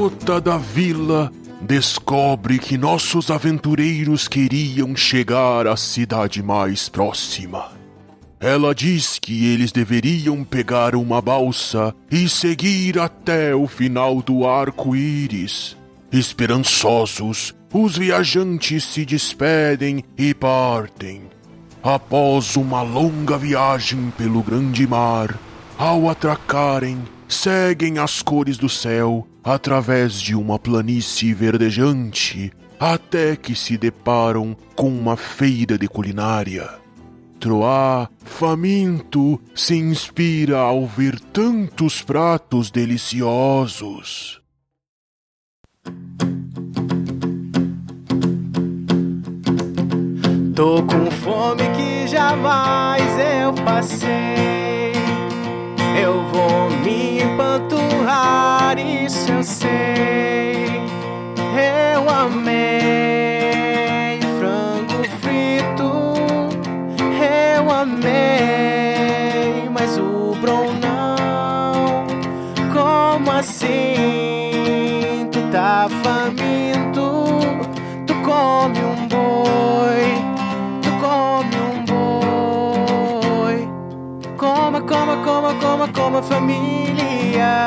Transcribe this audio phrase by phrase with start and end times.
[0.00, 1.30] garota da vila
[1.60, 7.72] descobre que nossos aventureiros queriam chegar à cidade mais próxima.
[8.40, 15.76] Ela diz que eles deveriam pegar uma balsa e seguir até o final do arco-íris.
[16.10, 21.24] Esperançosos, os viajantes se despedem e partem.
[21.82, 25.38] Após uma longa viagem pelo grande mar,
[25.76, 33.76] ao atracarem, seguem as cores do céu através de uma planície verdejante até que se
[33.76, 36.68] deparam com uma feira de culinária.
[37.38, 44.40] Troá, faminto, se inspira ao ver tantos pratos deliciosos.
[50.54, 54.99] Tô com fome que jamais eu passei.
[55.98, 60.80] Eu vou me empanturrar, isso eu sei.
[61.92, 63.40] Eu amei
[64.38, 65.90] frango frito,
[67.56, 72.06] eu amei, mas o Bron não.
[72.72, 73.99] Como assim?
[85.40, 87.66] Coma, coma, coma, família.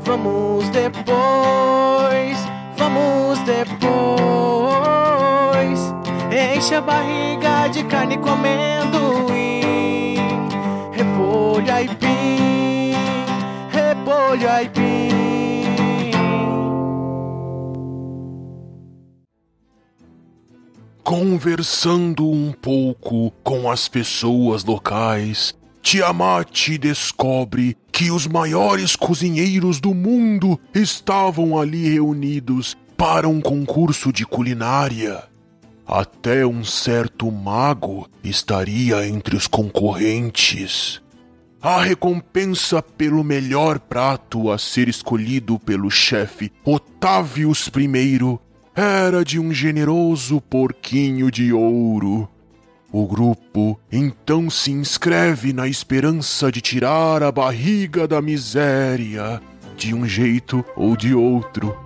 [0.00, 2.38] Vamos depois,
[2.76, 3.94] vamos depois.
[6.30, 10.18] Enche a barriga de carne com amendoim.
[10.92, 12.92] Repolho aipim,
[13.70, 15.14] repolho aipim.
[21.02, 30.58] Conversando um pouco com as pessoas locais, Tiamat descobre que os maiores cozinheiros do mundo
[30.74, 35.24] estavam ali reunidos para um concurso de culinária.
[35.86, 41.02] Até um certo mago estaria entre os concorrentes.
[41.60, 48.38] A recompensa pelo melhor prato a ser escolhido pelo chefe Otávios I
[48.74, 52.26] era de um generoso porquinho de ouro.
[52.96, 59.42] O grupo então se inscreve na esperança de tirar a barriga da miséria,
[59.76, 61.76] de um jeito ou de outro.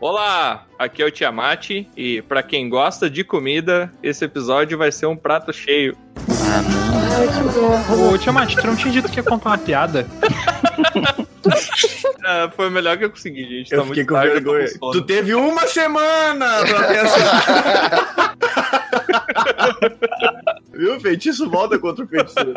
[0.00, 5.04] Olá, aqui é o Tiamat e pra quem gosta de comida, esse episódio vai ser
[5.04, 5.94] um prato cheio.
[8.12, 10.06] Ô, Tiamat, tu não tinha dito que ia contar uma piada?
[12.24, 13.72] Ah, foi o melhor que eu consegui, gente.
[13.72, 14.66] Eu tá fiquei muito com tarde, vergonha.
[14.92, 18.34] Tu teve uma semana pra pensar.
[20.74, 21.00] Viu?
[21.00, 22.52] Feitiço volta contra o feiticeiro.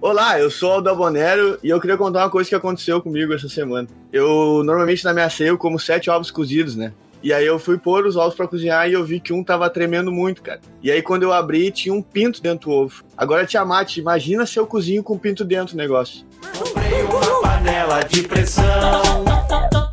[0.00, 3.48] Olá, eu sou o Aldabonero e eu queria contar uma coisa que aconteceu comigo essa
[3.48, 3.88] semana.
[4.12, 6.92] Eu, normalmente na minha ceia, eu como sete ovos cozidos, né?
[7.24, 9.70] E aí eu fui pôr os ovos pra cozinhar e eu vi que um tava
[9.70, 10.60] tremendo muito, cara.
[10.82, 13.02] E aí quando eu abri, tinha um pinto dentro do ovo.
[13.16, 16.26] Agora, Tiamat, imagina se eu cozinho com pinto dentro do negócio.
[16.58, 18.64] Comprei uma panela de pressão.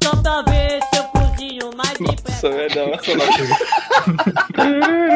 [0.02, 3.26] Toda vez eu cozinho mais Nossa, velho, não, essa não.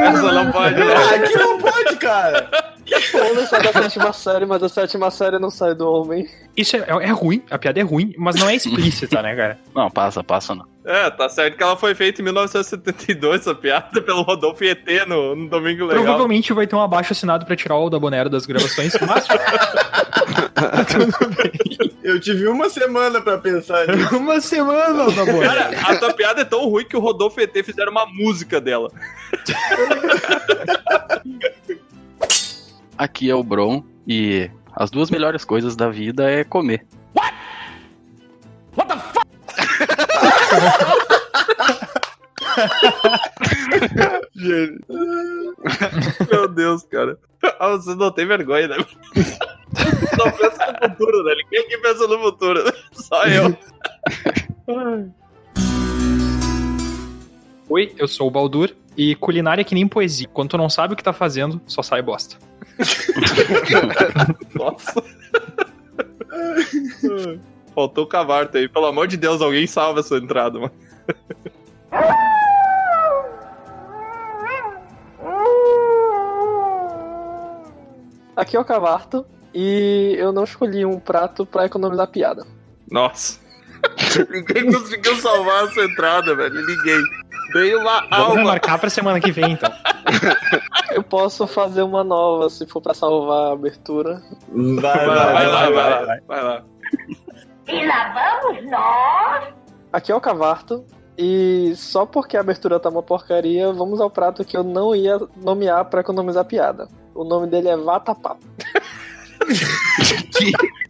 [0.02, 0.88] essa não pode, não.
[0.88, 2.50] Ah, aqui não pode, cara!
[3.16, 6.28] Homem sai da sétima série, mas a sétima série não sai do homem.
[6.56, 9.58] Isso é, é ruim, a piada é ruim, mas não é explícita, né, cara?
[9.76, 10.66] Não, passa, passa não.
[10.86, 15.36] É, tá certo que ela foi feita em 1972, essa piada, pelo Rodolfo ET no,
[15.36, 16.04] no Domingo Legal.
[16.04, 19.28] Provavelmente vai ter um abaixo assinado pra tirar o da Bonero das gravações, mas
[22.06, 24.14] Eu tive uma semana pra pensar nisso.
[24.16, 25.42] uma semana da Bonero.
[25.42, 28.92] Cara, a tua piada é tão ruim que o Rodolfo ET fizeram uma música dela.
[32.98, 36.86] Aqui é o Bron e as duas melhores coisas da vida é comer.
[46.30, 47.18] Meu Deus, cara.
[47.60, 48.78] Ah, você não tem vergonha, né?
[50.16, 51.36] Só pensa no futuro, né?
[51.44, 52.64] Ninguém aqui pensa no futuro.
[52.94, 53.58] Só eu.
[57.76, 60.30] Oi, eu sou o Baldur e culinária é que nem poesia.
[60.32, 62.38] Quando tu não sabe o que tá fazendo, só sai bosta.
[64.56, 65.04] Nossa.
[67.76, 68.70] Faltou o cavarto aí.
[68.70, 70.72] Pelo amor de Deus, alguém salva essa entrada, mano.
[78.38, 82.48] Aqui é o Cavarto e eu não escolhi um prato pra economizar piada.
[82.90, 83.38] Nossa.
[84.30, 86.66] Ninguém conseguiu salvar essa entrada, velho.
[86.66, 87.04] Ninguém.
[87.80, 88.36] Uma Vamos alma.
[88.36, 89.72] remarcar pra semana que vem, então.
[90.92, 94.22] Eu posso fazer uma nova se for pra salvar a abertura.
[94.50, 96.18] Vai, Vai lá, vai lá, vai lá.
[96.28, 96.64] Vai lá.
[97.68, 99.54] E lá vamos nós.
[99.94, 100.84] Aqui é o Cavarto.
[101.18, 105.18] E só porque a abertura tá uma porcaria, vamos ao prato que eu não ia
[105.38, 106.90] nomear pra economizar piada.
[107.14, 108.36] O nome dele é Vatapá.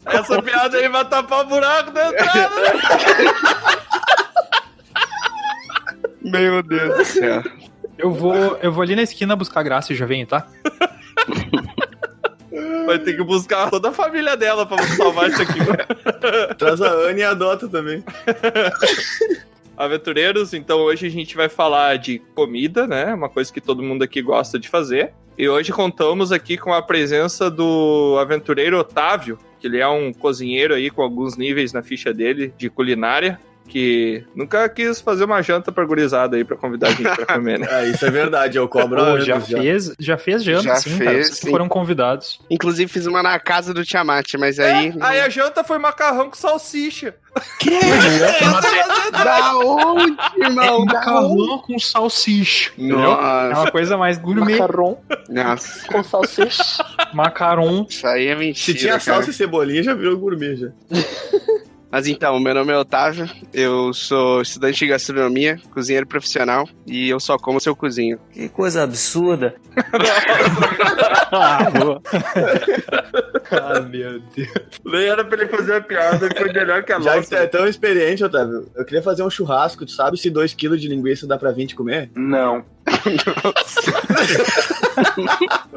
[0.08, 2.50] Essa piada aí vai tapar o buraco da entrada.
[6.26, 6.40] né?
[6.40, 7.44] Meu Deus do céu.
[7.98, 10.48] Eu vou, eu vou ali na esquina buscar graça e já venho, tá?
[12.86, 15.60] Vai ter que buscar toda a família dela pra salvar isso aqui.
[16.58, 18.04] Traz a Anne e adota também.
[19.76, 23.14] Aventureiros, então hoje a gente vai falar de comida, né?
[23.14, 25.12] Uma coisa que todo mundo aqui gosta de fazer.
[25.38, 30.74] E hoje contamos aqui com a presença do aventureiro Otávio, que ele é um cozinheiro
[30.74, 35.72] aí com alguns níveis na ficha dele de culinária, que nunca quis fazer uma janta
[35.72, 37.68] pra gurizada aí pra convidar a gente pra comer, né?
[37.76, 40.98] É, isso é verdade, eu cobro Pô, a já fez, já fez janta, Já sim,
[40.98, 41.12] cara.
[41.12, 41.50] fez, Vocês sim.
[41.50, 42.40] foram convidados.
[42.50, 44.94] Inclusive fiz uma na casa do Tiamat, mas aí.
[45.02, 47.16] Aí a janta foi macarrão com salsicha.
[49.12, 50.66] Da onde, É irmão?
[50.66, 50.94] Da onde?
[50.94, 52.72] macarrão com salsicha.
[52.78, 53.00] entendeu?
[53.00, 53.04] É
[53.50, 54.54] Nossa, uma coisa mais gourmet.
[54.60, 54.98] Macaron
[55.30, 56.84] nossa, com salsicha.
[57.14, 57.86] Macaron.
[57.90, 58.78] isso aí é Se mentira.
[58.78, 59.02] tinha cara.
[59.02, 60.70] salsa e cebolinha, já virou gourmet já.
[61.96, 67.22] Mas então, meu nome é Otávio, eu sou estudante de gastronomia, cozinheiro profissional e eu
[67.22, 68.20] só como seu cozinho.
[68.34, 69.56] Que coisa absurda.
[71.32, 71.70] Ah,
[73.50, 74.52] ah, meu Deus.
[74.84, 77.30] Nem era pra ele fazer a piada, foi melhor que a Já que nossa.
[77.30, 79.86] tu é tão experiente, Otávio, eu queria fazer um churrasco.
[79.86, 82.12] Tu sabe se 2kg de linguiça dá pra 20 comer?
[82.14, 82.66] Não.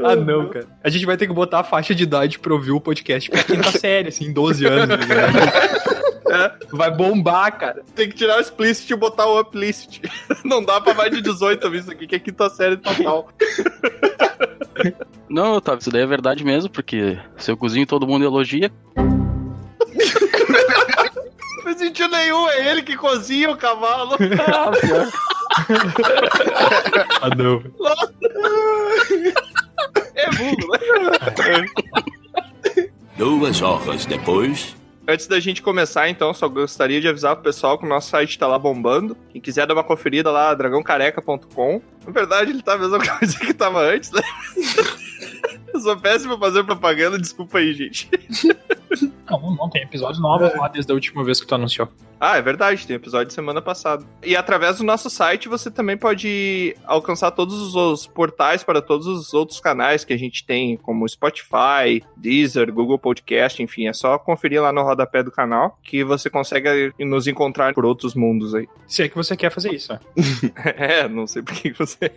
[0.00, 0.66] Ah, não, cara.
[0.82, 3.42] A gente vai ter que botar a faixa de idade pra ouvir o podcast pra
[3.42, 4.96] quinta série, assim, 12 anos.
[4.96, 6.66] tá ligado?
[6.70, 7.82] Vai bombar, cara.
[7.94, 10.00] Tem que tirar o explicit e botar o uplicit.
[10.44, 13.28] Não dá pra mais de 18 ouvir isso aqui, que é quinta série total.
[15.28, 18.70] Não, Otávio, isso daí é verdade mesmo, porque seu cozinho todo mundo elogia.
[18.96, 19.28] Não
[21.62, 24.16] faz sentido nenhum, é ele que cozinha o cavalo.
[24.46, 24.70] Ah.
[27.20, 27.60] Ah, não.
[30.14, 30.78] É burro, né?
[33.16, 34.76] Duas horas depois.
[35.10, 38.38] Antes da gente começar, então, só gostaria de avisar pro pessoal que o nosso site
[38.38, 39.16] tá lá bombando.
[39.30, 41.80] Quem quiser dar uma conferida lá, dragãocareca.com.
[42.04, 44.20] Na verdade, ele tá a mesma coisa que tava antes, né?
[45.72, 48.10] Eu sou péssimo fazer propaganda, desculpa aí, gente.
[49.28, 51.88] Não, não, tem episódios novos lá desde a última vez que tu anunciou.
[52.20, 54.04] Ah, é verdade, tem episódio de semana passada.
[54.24, 59.32] E através do nosso site você também pode alcançar todos os portais para todos os
[59.34, 64.60] outros canais que a gente tem, como Spotify, Deezer, Google Podcast, enfim, é só conferir
[64.60, 68.68] lá no rodapé do canal que você consegue nos encontrar por outros mundos aí.
[68.86, 70.00] Se é que você quer fazer isso, né?
[70.76, 72.10] É, não sei por que você.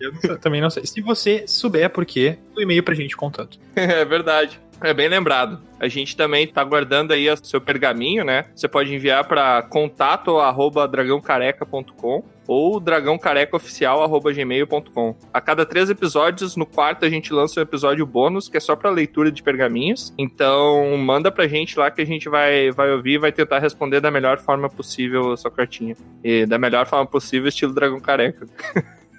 [0.00, 0.84] Eu também não sei.
[0.84, 3.50] Se você souber por quê, o e-mail pra gente contando.
[3.80, 4.60] É verdade.
[4.82, 5.60] É bem lembrado.
[5.78, 8.46] A gente também tá guardando aí o seu pergaminho, né?
[8.54, 15.16] Você pode enviar para contato@dragãocareca.com ou dragãocarecaoficial@gmail.com.
[15.32, 18.74] A cada três episódios, no quarto a gente lança um episódio bônus que é só
[18.74, 20.14] para leitura de pergaminhos.
[20.18, 24.00] Então, manda pra gente lá que a gente vai vai ouvir e vai tentar responder
[24.00, 25.94] da melhor forma possível a sua cartinha.
[26.24, 28.46] E da melhor forma possível, estilo Dragão Careca.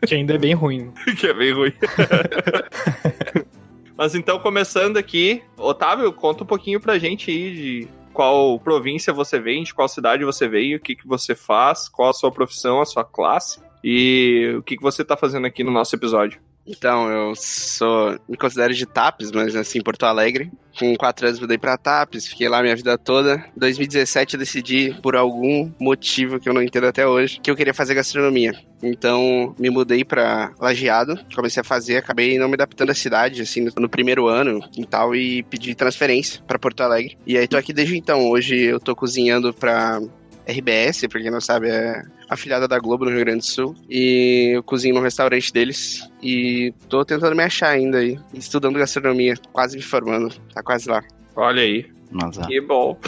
[0.06, 0.92] Que ainda é bem ruim.
[1.18, 1.74] que é bem ruim.
[4.02, 9.40] Mas então, começando aqui, Otávio, conta um pouquinho pra gente aí de qual província você
[9.40, 12.82] vem, de qual cidade você veio, o que, que você faz, qual a sua profissão,
[12.82, 16.42] a sua classe e o que, que você tá fazendo aqui no nosso episódio.
[16.72, 18.18] Então, eu sou.
[18.28, 20.52] Me considero de Tapes, mas assim, Porto Alegre.
[20.80, 23.46] Com quatro anos mudei pra Tapes, fiquei lá minha vida toda.
[23.56, 27.56] Em 2017 eu decidi, por algum motivo que eu não entendo até hoje, que eu
[27.58, 28.54] queria fazer gastronomia.
[28.82, 33.62] Então, me mudei pra Lajeado, comecei a fazer, acabei não me adaptando à cidade, assim,
[33.62, 37.18] no, no primeiro ano e tal, e pedi transferência pra Porto Alegre.
[37.28, 38.30] E aí tô aqui desde então.
[38.30, 40.02] Hoje eu tô cozinhando pra
[40.48, 43.76] RBS, pra quem não sabe, é afiliada da Globo no Rio Grande do Sul.
[43.90, 46.08] E eu cozinho no restaurante deles.
[46.22, 48.20] E tô tentando me achar ainda aí.
[48.34, 50.34] Estudando gastronomia, quase me formando.
[50.54, 51.04] Tá quase lá.
[51.36, 51.86] Olha aí,
[52.20, 52.98] ah, que bom.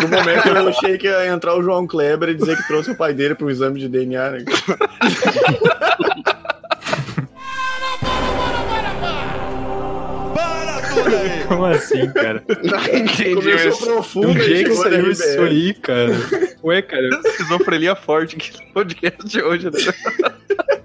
[0.00, 2.96] No momento eu achei que ia entrar o João Kleber e dizer que trouxe o
[2.96, 4.30] pai dele pro exame de DNA.
[4.30, 4.44] Né?
[11.48, 12.42] Como assim, cara?
[12.62, 13.84] Não entendi Começou isso.
[13.84, 16.12] profundo Onde é que saiu isso aí, cara?
[16.64, 19.66] Ué, cara, Esquizofrenia forte aqui no podcast hoje.
[19.66, 19.72] Né?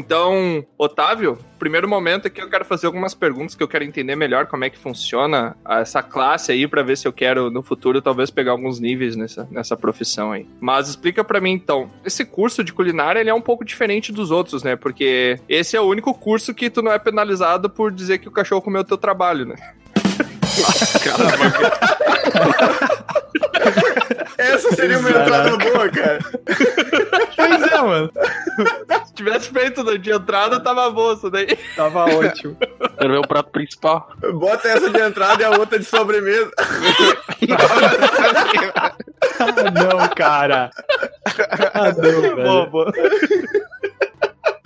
[0.00, 4.46] Então, Otávio, primeiro momento aqui eu quero fazer algumas perguntas que eu quero entender melhor
[4.46, 8.30] como é que funciona essa classe aí para ver se eu quero no futuro talvez
[8.30, 10.48] pegar alguns níveis nessa, nessa profissão aí.
[10.58, 14.30] Mas explica para mim então, esse curso de culinária ele é um pouco diferente dos
[14.30, 14.74] outros, né?
[14.74, 18.32] Porque esse é o único curso que tu não é penalizado por dizer que o
[18.32, 19.56] cachorro comeu teu trabalho, né?
[24.38, 26.18] Essa seria uma entrada boa, cara.
[27.36, 28.10] Pois é, mano.
[29.06, 31.56] Se tivesse feito no de entrada, tava bom isso daí.
[31.76, 32.56] Tava ótimo.
[32.98, 34.10] Quero ver o prato principal.
[34.34, 36.50] Bota essa de entrada e a outra de sobremesa.
[39.38, 40.70] Ah, não, cara.
[41.74, 42.36] Ah, não, velho.
[42.36, 42.92] Boa, boa.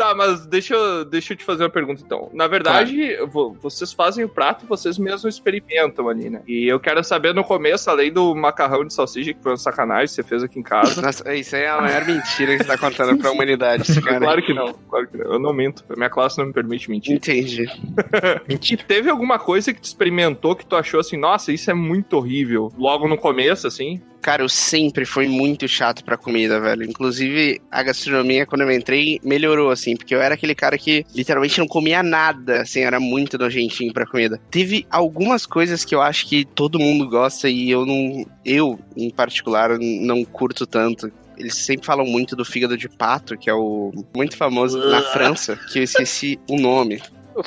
[0.09, 2.29] Tá, mas deixa eu, deixa eu te fazer uma pergunta então.
[2.33, 6.43] Na verdade, vo- vocês fazem o prato, vocês mesmos experimentam ali, né?
[6.47, 10.09] E eu quero saber no começo, além do macarrão de salsicha, que foi uma sacanagem,
[10.09, 11.01] você fez aqui em casa.
[11.03, 14.21] Nossa, isso aí é a maior mentira que você tá contando pra humanidade, cara.
[14.21, 15.33] Claro que não, claro que não.
[15.33, 15.85] Eu não minto.
[15.89, 17.17] A minha classe não me permite mentir.
[17.17, 17.67] Entendi.
[18.49, 18.83] Mentira.
[18.87, 22.71] Teve alguma coisa que tu experimentou que tu achou assim, nossa, isso é muito horrível?
[22.77, 24.03] Logo no começo, assim?
[24.25, 26.83] Cara, eu sempre fui muito chato pra comida, velho.
[26.83, 31.59] Inclusive, a gastronomia, quando eu entrei, melhorou, assim, porque eu era aquele cara que literalmente
[31.59, 34.41] não comia nada, assim, era muito nojentinho pra comida.
[34.51, 38.25] Teve algumas coisas que eu acho que todo mundo gosta e eu não.
[38.43, 41.13] Eu, em particular, não curto tanto.
[41.37, 45.55] Eles sempre falam muito do fígado de pato, que é o muito famoso na França,
[45.71, 46.99] que eu esqueci o nome.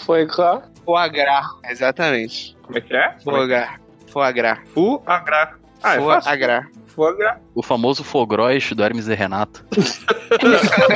[0.06, 0.62] Foi claro.
[0.86, 2.56] Foie gras, exatamente.
[2.62, 3.16] Como é que é?
[3.24, 3.80] Foie gras.
[4.12, 4.60] Foie gras.
[4.76, 5.58] Fu agra.
[5.84, 6.66] Ah, é Foie gras.
[6.88, 7.38] Foie gras.
[7.54, 9.64] O famoso Fogrois do Hermes e Renato.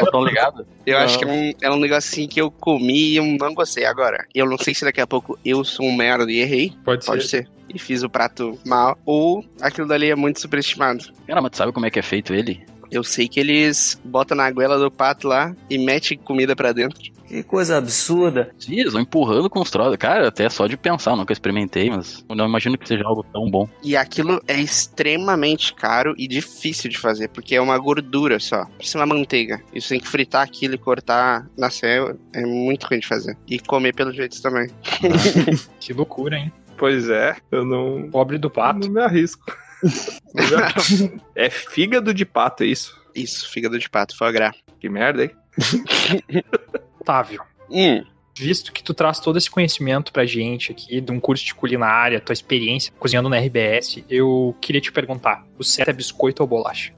[0.04, 0.66] Estão ligados?
[0.86, 1.06] Eu Não.
[1.06, 3.86] acho que é um, é um negócio assim que eu comi e eu não gostei.
[3.86, 6.74] Agora, eu não sei se daqui a pouco eu sou um merda e errei.
[6.84, 7.48] Pode, Pode ser.
[7.74, 8.98] E fiz o prato mal.
[9.06, 11.06] Ou aquilo dali é muito superestimado.
[11.28, 12.66] Cara, mas tu sabe como é que é feito ele?
[12.92, 17.00] Eu sei que eles botam na goela do pato lá e metem comida pra dentro.
[17.32, 18.54] Que coisa absurda.
[18.60, 19.96] Sim, eles vão empurrando com os troços.
[19.96, 23.50] Cara, até só de pensar, nunca experimentei, mas eu não imagino que seja algo tão
[23.50, 23.70] bom.
[23.82, 28.66] E aquilo é extremamente caro e difícil de fazer, porque é uma gordura só.
[28.78, 29.64] Precisa uma manteiga.
[29.74, 32.20] E você tem que fritar aquilo e cortar na céu.
[32.34, 33.38] É muito ruim de fazer.
[33.48, 34.68] E comer pelo jeito também.
[35.80, 36.52] Que loucura, hein?
[36.78, 38.10] Pois é, eu não.
[38.12, 38.88] Pobre do pato.
[38.88, 39.56] Não me arrisco.
[40.36, 41.22] Não me arrisco.
[41.34, 43.02] é fígado de pato, é isso?
[43.16, 44.56] Isso, fígado de pato, foie gras.
[44.82, 45.32] Que merda, hein?
[47.02, 47.42] Otávio.
[47.70, 48.04] Hum.
[48.38, 52.20] Visto que tu traz todo esse conhecimento pra gente aqui, de um curso de culinária,
[52.20, 56.94] tua experiência cozinhando na RBS, eu queria te perguntar: o certo é biscoito ou bolacha?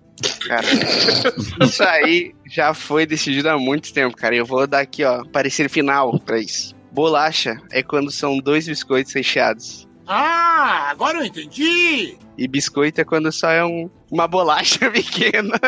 [0.48, 0.68] Cara,
[1.66, 4.36] isso aí já foi decidido há muito tempo, cara.
[4.36, 6.76] Eu vou dar aqui, ó, parecer final pra isso.
[6.92, 9.88] Bolacha é quando são dois biscoitos recheados.
[10.08, 12.18] Ah, agora eu entendi!
[12.38, 15.60] E biscoito é quando só é um, uma bolacha pequena.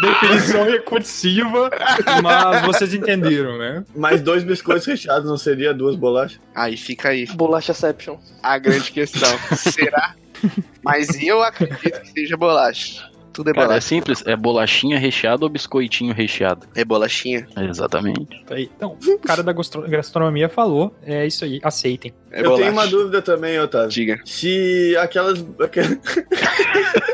[0.00, 1.70] Definição recursiva,
[2.22, 3.84] mas vocês entenderam, né?
[3.94, 6.40] Mais dois biscoitos recheados não seria duas bolachas?
[6.54, 8.18] Aí fica aí Bolachaception.
[8.42, 9.30] a grande questão.
[9.56, 10.14] Será?
[10.82, 13.08] Mas eu acredito que seja bolacha.
[13.32, 16.66] Tudo é Cara, é simples, é bolachinha recheada ou biscoitinho recheado?
[16.74, 17.46] É bolachinha.
[17.56, 18.44] Exatamente.
[18.44, 18.70] Tá aí.
[18.76, 22.12] Então, o cara da gastro- gastronomia falou, é isso aí, aceitem.
[22.30, 22.62] É eu bolacha.
[22.62, 23.88] tenho uma dúvida também, Otávio.
[23.88, 24.20] Diga.
[24.24, 25.38] Se aquelas.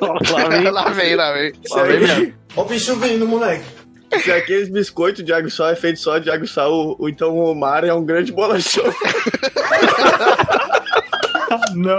[0.01, 0.71] Lá vem.
[0.71, 1.53] lá vem, lá vem.
[1.65, 3.65] se, aquele- Ó o bicho vindo, moleque.
[4.23, 6.97] se aqueles biscoitos de água e sal é feito só de água e sal, o-
[6.99, 8.85] o- então o mar é um grande bolachão.
[11.75, 11.99] Não.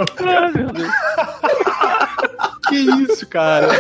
[2.70, 3.68] Que isso, cara?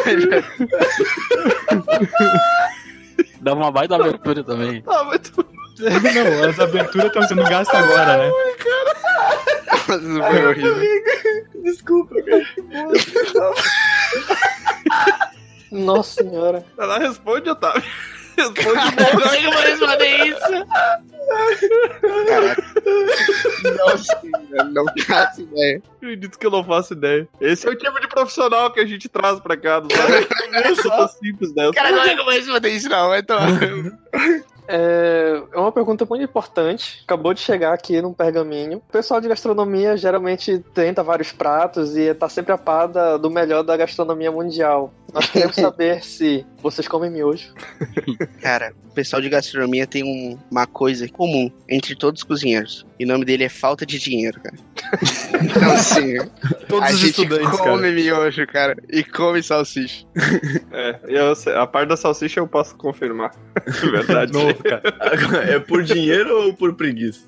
[3.41, 4.83] Dá uma baita abertura também.
[4.87, 5.45] Ah, muito.
[5.79, 8.31] Não, as aberturas estão sendo gastas agora, né?
[9.89, 10.75] Isso foi horrível.
[11.63, 12.45] Desculpa, cara.
[15.71, 16.65] Nossa senhora.
[16.77, 17.83] Lá, responde, Otávio.
[18.37, 18.95] Responde.
[19.11, 20.65] Como é que eu vou responder isso?
[22.27, 22.63] Caraca.
[23.77, 24.21] Nossa,
[24.71, 25.81] não faço ideia.
[25.97, 27.27] Acredito que eu não faço ideia.
[27.39, 30.27] Esse é o tipo de profissional que a gente traz pra cá, não sabe?
[30.69, 31.71] Eu sou tão simples dessa.
[31.73, 33.09] Cara, como é eu vou responder isso não?
[33.23, 33.49] Tomar.
[34.71, 37.01] É, é uma pergunta muito importante.
[37.03, 38.77] Acabou de chegar aqui num pergaminho.
[38.77, 43.31] O pessoal de gastronomia geralmente tenta vários pratos e tá sempre a par da- do
[43.31, 44.93] melhor da gastronomia mundial.
[45.11, 47.51] Nós queremos saber se vocês comem miojo.
[48.41, 52.85] Cara, pessoal de gastronomia tem um- uma coisa comum entre todos os cozinheiros.
[52.99, 54.55] E o nome dele é falta de dinheiro, cara.
[55.41, 56.17] Então, assim,
[56.67, 57.91] Todos a os gente estudantes, come cara.
[57.93, 58.75] miojo, cara.
[58.91, 60.05] E come salsicha.
[60.71, 63.31] É, eu a parte da salsicha eu posso confirmar.
[63.91, 64.31] Verdade.
[64.31, 64.81] Novo, cara.
[65.49, 67.21] É por dinheiro ou por preguiça?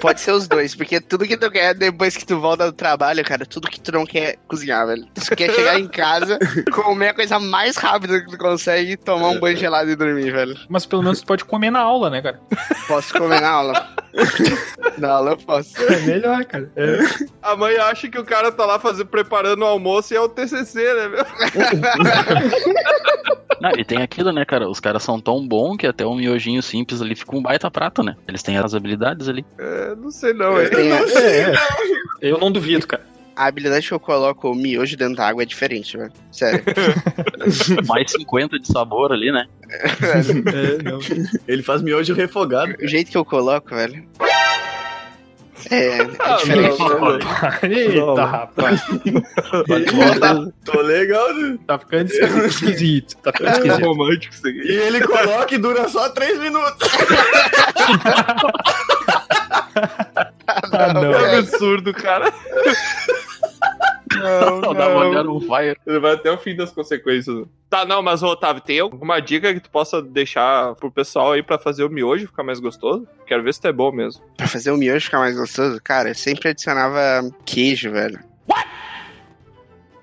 [0.00, 3.22] Pode ser os dois, porque tudo que tu quer depois que tu volta do trabalho,
[3.24, 5.06] cara, tudo que tu não quer cozinhar, velho.
[5.14, 6.38] Tu quer chegar em casa
[6.72, 10.30] com Comer a coisa mais rápida que tu consegue tomar um banho gelado e dormir,
[10.32, 10.54] velho.
[10.68, 12.40] Mas pelo menos tu pode comer na aula, né, cara?
[12.88, 13.88] Posso comer na aula.
[14.98, 15.74] na aula eu posso.
[15.82, 16.70] É melhor, cara.
[16.76, 16.98] É.
[17.42, 20.28] A mãe acha que o cara tá lá fazendo, preparando o almoço e é o
[20.28, 21.24] TCC, né, meu?
[23.60, 24.68] Não, e tem aquilo, né, cara?
[24.68, 28.02] Os caras são tão bons que até um miojinho simples ali fica um baita prato,
[28.02, 28.16] né?
[28.26, 29.46] Eles têm as habilidades ali.
[29.56, 30.58] É, não sei não.
[30.58, 30.68] É.
[30.68, 31.52] Tem a- É,
[32.20, 33.04] Eu não duvido, cara.
[33.34, 36.12] A habilidade que eu coloco o miojo dentro da água é diferente, velho.
[36.30, 36.62] Sério.
[37.88, 39.46] Mais 50 de sabor ali, né?
[39.72, 40.98] É, não.
[41.48, 42.74] Ele faz miojo refogado.
[42.82, 44.04] o jeito que eu coloco, velho.
[45.70, 46.78] É, é Ah, diferente.
[46.78, 47.18] não, não, não.
[47.70, 48.82] Eita, rapaz.
[50.64, 51.56] Tô legal, né?
[51.66, 53.16] Tá ficando esquisito.
[53.22, 53.84] Tá ficando esquisito.
[53.86, 54.72] romântico isso E aqui.
[54.72, 56.88] ele coloca e dura só 3 minutos.
[60.72, 61.12] Ah, não.
[61.14, 62.32] É absurdo, cara.
[64.18, 65.76] Não, O da mulher on fire.
[65.86, 67.46] Ele vai até o fim das consequências.
[67.70, 71.42] Tá, não, mas ô, Otávio, tem alguma dica que tu possa deixar pro pessoal aí
[71.42, 73.06] pra fazer o miojo ficar mais gostoso?
[73.26, 74.22] Quero ver se tu é bom mesmo.
[74.36, 78.18] Pra fazer o miojo ficar mais gostoso, cara, eu sempre adicionava queijo, velho.
[78.48, 78.68] What?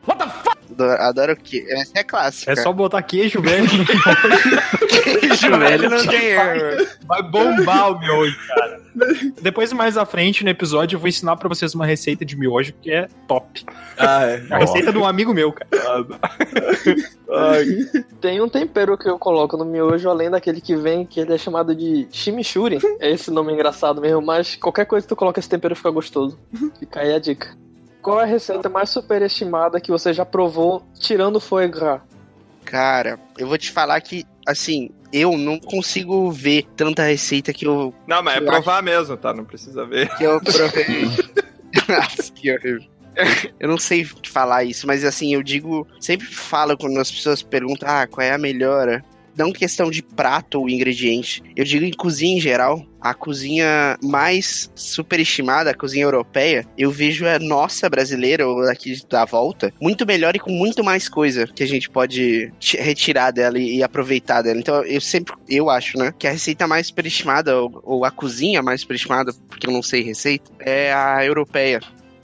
[0.08, 0.60] What the fuck?
[1.00, 1.68] Adoro queijo.
[1.70, 2.52] Essa é clássica.
[2.54, 3.68] É só botar queijo, velho.
[5.04, 6.60] queijo, velho, não tem erro.
[6.60, 6.88] velho.
[7.06, 8.82] Vai bombar o miojo, cara.
[9.42, 12.74] Depois, mais à frente, no episódio, eu vou ensinar pra vocês uma receita de miojo
[12.82, 13.66] que é top.
[13.98, 14.44] Ah, é.
[14.50, 15.70] A receita de um amigo meu, cara.
[18.20, 21.38] Tem um tempero que eu coloco no miojo, além daquele que vem, que ele é
[21.38, 22.80] chamado de chimichurri.
[23.00, 26.38] É esse nome engraçado mesmo, mas qualquer coisa que tu coloca esse tempero fica gostoso.
[26.80, 27.56] Fica aí a dica.
[28.02, 32.02] Qual é a receita mais superestimada que você já provou, tirando o foie gras?
[32.64, 37.94] Cara, eu vou te falar que, assim, eu não consigo ver tanta receita que eu,
[38.08, 39.34] Não, mas é provar mesmo, tá?
[39.34, 40.10] Não precisa ver.
[40.18, 41.06] que eu provei.
[41.88, 42.88] Nossa, que horrível.
[43.60, 47.90] Eu não sei falar isso, mas assim, eu digo, sempre falo quando as pessoas perguntam,
[47.90, 49.04] ah, qual é a melhor?
[49.40, 51.42] Não questão de prato ou ingrediente.
[51.56, 52.86] Eu digo em cozinha em geral.
[53.00, 59.24] A cozinha mais superestimada, a cozinha europeia, eu vejo a nossa brasileira, ou aqui da
[59.24, 63.58] volta, muito melhor e com muito mais coisa que a gente pode ti- retirar dela
[63.58, 64.60] e, e aproveitar dela.
[64.60, 68.62] Então eu sempre, eu acho, né, que a receita mais superestimada, ou, ou a cozinha
[68.62, 71.80] mais superestimada, porque eu não sei receita, é a europeia.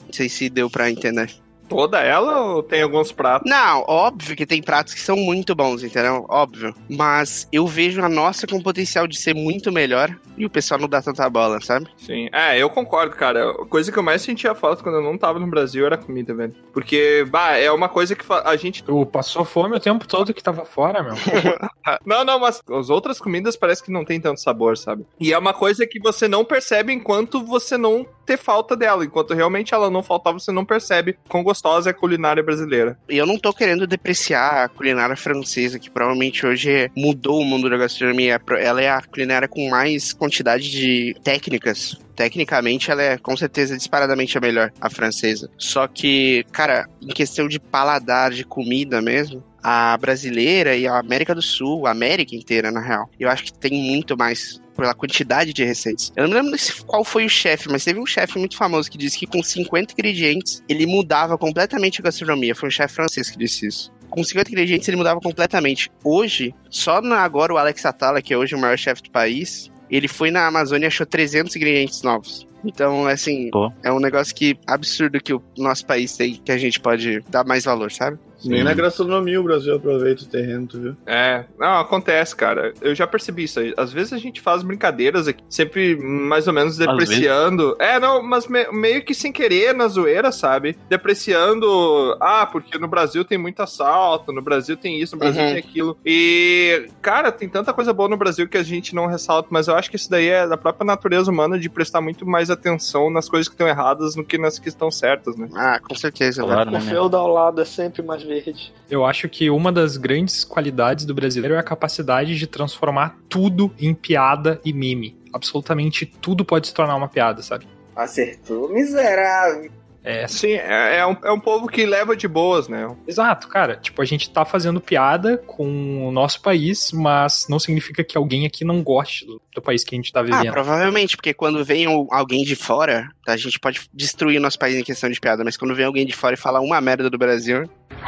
[0.06, 1.32] Não sei se deu pra entender.
[1.68, 3.50] Toda ela ou tem alguns pratos?
[3.50, 6.26] Não, óbvio que tem pratos que são muito bons, entendeu?
[6.30, 6.76] Óbvio.
[6.90, 10.88] Mas eu vejo a nossa com potencial de ser muito melhor e o pessoal não
[10.88, 11.88] dá tanta bola, sabe?
[11.98, 12.30] Sim.
[12.32, 13.52] É, eu concordo, cara.
[13.52, 16.34] A coisa que eu mais sentia falta quando eu não tava no Brasil era comida,
[16.34, 16.54] velho.
[16.74, 18.84] Porque, bah, é uma coisa que a gente.
[18.84, 21.14] Tu passou fome o tempo todo que tava fora, meu.
[22.04, 25.06] Não, não, mas as outras comidas parece que não tem tanto sabor, sabe?
[25.20, 29.06] E é uma coisa que você não percebe enquanto você não ter falta dela.
[29.06, 32.98] Enquanto realmente ela não faltar, você não percebe quão gostosa é a culinária brasileira.
[33.10, 37.70] E eu não tô querendo depreciar a culinária francesa, que provavelmente hoje mudou o mundo
[37.70, 38.42] da gastronomia.
[38.60, 41.98] Ela é a culinária com mais quantidade de técnicas.
[42.16, 45.50] Tecnicamente, ela é com certeza disparadamente a melhor, a francesa.
[45.58, 51.34] Só que, cara, em questão de paladar, de comida mesmo, a brasileira e a América
[51.34, 55.54] do Sul, a América inteira, na real, eu acho que tem muito mais pela quantidade
[55.54, 56.12] de receitas.
[56.16, 59.18] Eu não lembro qual foi o chefe, mas teve um chefe muito famoso que disse
[59.18, 62.56] que com 50 ingredientes ele mudava completamente a gastronomia.
[62.56, 63.92] Foi um chefe francês que disse isso.
[64.10, 65.92] Com 50 ingredientes ele mudava completamente.
[66.04, 69.72] Hoje, só na, agora o Alex Atala, que é hoje o maior chefe do país,
[69.90, 72.48] ele foi na Amazônia e achou 300 ingredientes novos.
[72.66, 73.72] Então, assim, Pô.
[73.84, 77.46] é um negócio que absurdo que o nosso país tem, que a gente pode dar
[77.46, 78.18] mais valor, sabe?
[78.44, 80.96] Nem na gastronomia o Brasil aproveita o terreno, tu viu?
[81.08, 82.74] É, não, acontece, cara.
[82.80, 83.74] Eu já percebi isso aí.
[83.76, 87.76] Às vezes a gente faz brincadeiras aqui, sempre mais ou menos depreciando.
[87.80, 90.78] É, não, mas me- meio que sem querer na zoeira, sabe?
[90.90, 95.50] Depreciando, ah, porque no Brasil tem muito assalto, no Brasil tem isso, no Brasil Uhum.
[95.50, 95.98] tem aquilo.
[96.06, 99.76] E, cara, tem tanta coisa boa no Brasil que a gente não ressalta, mas eu
[99.76, 103.30] acho que isso daí é da própria natureza humana de prestar muito mais atenção nas
[103.30, 105.48] coisas que estão erradas do que nas que estão certas, né?
[105.56, 106.90] Ah, com certeza, Claro, O né, meu?
[106.90, 108.74] feudo ao lado é sempre mais verde.
[108.90, 113.72] Eu acho que uma das grandes qualidades do brasileiro é a capacidade de transformar tudo
[113.80, 115.18] em piada e meme.
[115.34, 117.68] Absolutamente tudo pode se tornar uma piada, sabe?
[117.96, 119.72] Acertou, miserável.
[120.06, 122.88] É, Sim, é, é um, é um povo que leva de boas, né?
[123.08, 123.76] Exato, cara.
[123.76, 128.46] Tipo, a gente tá fazendo piada com o nosso país, mas não significa que alguém
[128.46, 130.52] aqui não goste do, do país que a gente tá Ah, vivendo.
[130.52, 134.84] provavelmente, porque quando vem alguém de fora, a gente pode destruir o nosso país em
[134.84, 137.68] questão de piada, mas quando vem alguém de fora e falar uma merda do Brasil,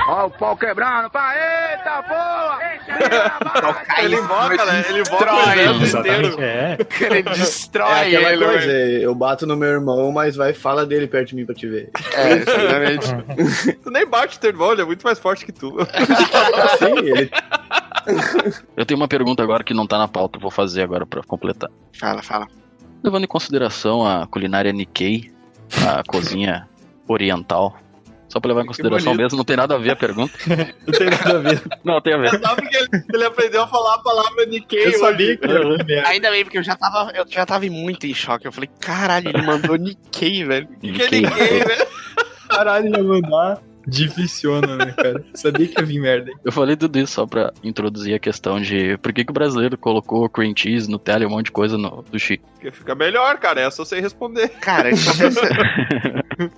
[0.10, 2.60] Ó o pau quebrando, pá, eita porra!
[4.04, 4.86] Ele invoca, né?
[4.90, 6.42] Ele invoca Destrói, o exército Exatamente, inteiro.
[6.44, 6.78] é.
[7.06, 9.02] Ele destrói É aquela ele, coisa, velho.
[9.02, 11.90] eu bato no meu irmão, mas vai fala dele perto de mim pra te ver.
[12.14, 13.78] É, exatamente.
[13.84, 15.76] Tu nem bate teu irmão, ele é muito mais forte que tu.
[16.80, 17.30] Sim, ele
[18.76, 21.70] Eu tenho uma pergunta agora que não tá na pauta, vou fazer agora pra completar.
[22.00, 22.48] Fala, fala.
[23.04, 25.32] Levando em consideração a culinária Nikkei,
[25.88, 26.68] a cozinha
[27.08, 27.76] oriental,
[28.38, 30.34] só pra levar em consideração mesmo, não tem nada a ver a pergunta.
[30.86, 31.62] Não tem nada a ver.
[31.84, 32.40] Não, tem a ver.
[32.40, 36.08] Sabe que ele, ele aprendeu a falar a palavra Nikkei eu sabia que era.
[36.10, 38.48] Ainda bem, porque eu já tava, eu já tava muito em choque.
[38.48, 40.68] Eu falei, caralho, ele mandou Nikkei, velho.
[40.80, 41.88] Que é Nikkei, né?
[42.50, 43.62] Caralho, ia mandar.
[43.88, 45.24] Dificiona, né, cara?
[45.34, 46.30] Sabia que ia vir merda.
[46.32, 46.38] hein?
[46.44, 49.78] Eu falei tudo isso só pra introduzir a questão de por que, que o brasileiro
[49.78, 52.40] colocou cream cheese, Nutella e um monte de coisa no sushi.
[52.54, 53.62] Porque fica melhor, cara.
[53.62, 54.50] É só você responder.
[54.60, 55.42] Cara, então pensa-